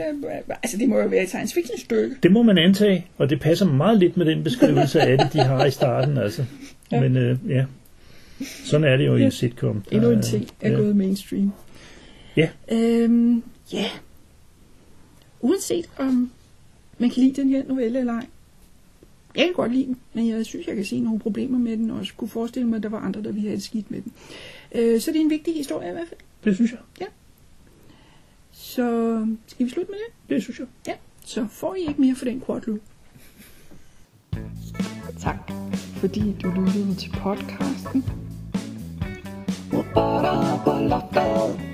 [0.63, 2.17] Altså, det må jo være et science fiction stykke.
[2.23, 5.39] Det må man antage, og det passer meget lidt med den beskrivelse af det, de
[5.39, 6.19] har i starten.
[6.19, 6.45] Altså.
[6.91, 7.65] Men øh, ja,
[8.65, 9.25] sådan er det jo i Ja.
[9.25, 9.81] en sitcom.
[9.81, 10.77] Der Endnu en er- ting er ja.
[10.77, 11.53] gået mainstream.
[12.37, 12.49] Ja.
[12.73, 13.87] Øhm, ja.
[15.41, 16.31] Uanset om
[16.99, 18.27] man kan lide den her novelle eller ej.
[19.37, 21.91] Jeg kan godt lide den, men jeg synes, jeg kan se nogle problemer med den,
[21.91, 24.03] og også kunne forestille mig, at der var andre, der ville have det skidt med
[24.03, 24.13] den.
[24.75, 26.21] Øh, så det er en vigtig historie i hvert fald.
[26.45, 27.07] Det synes jeg.
[28.53, 30.31] Så skal vi slutte med det?
[30.37, 30.67] Det synes jeg.
[30.87, 30.93] Ja.
[31.25, 32.79] Så får I ikke mere for den quadloop.
[35.21, 35.51] Tak,
[35.97, 38.05] fordi du lyttede til podcasten.
[39.95, 41.74] Bara på loftet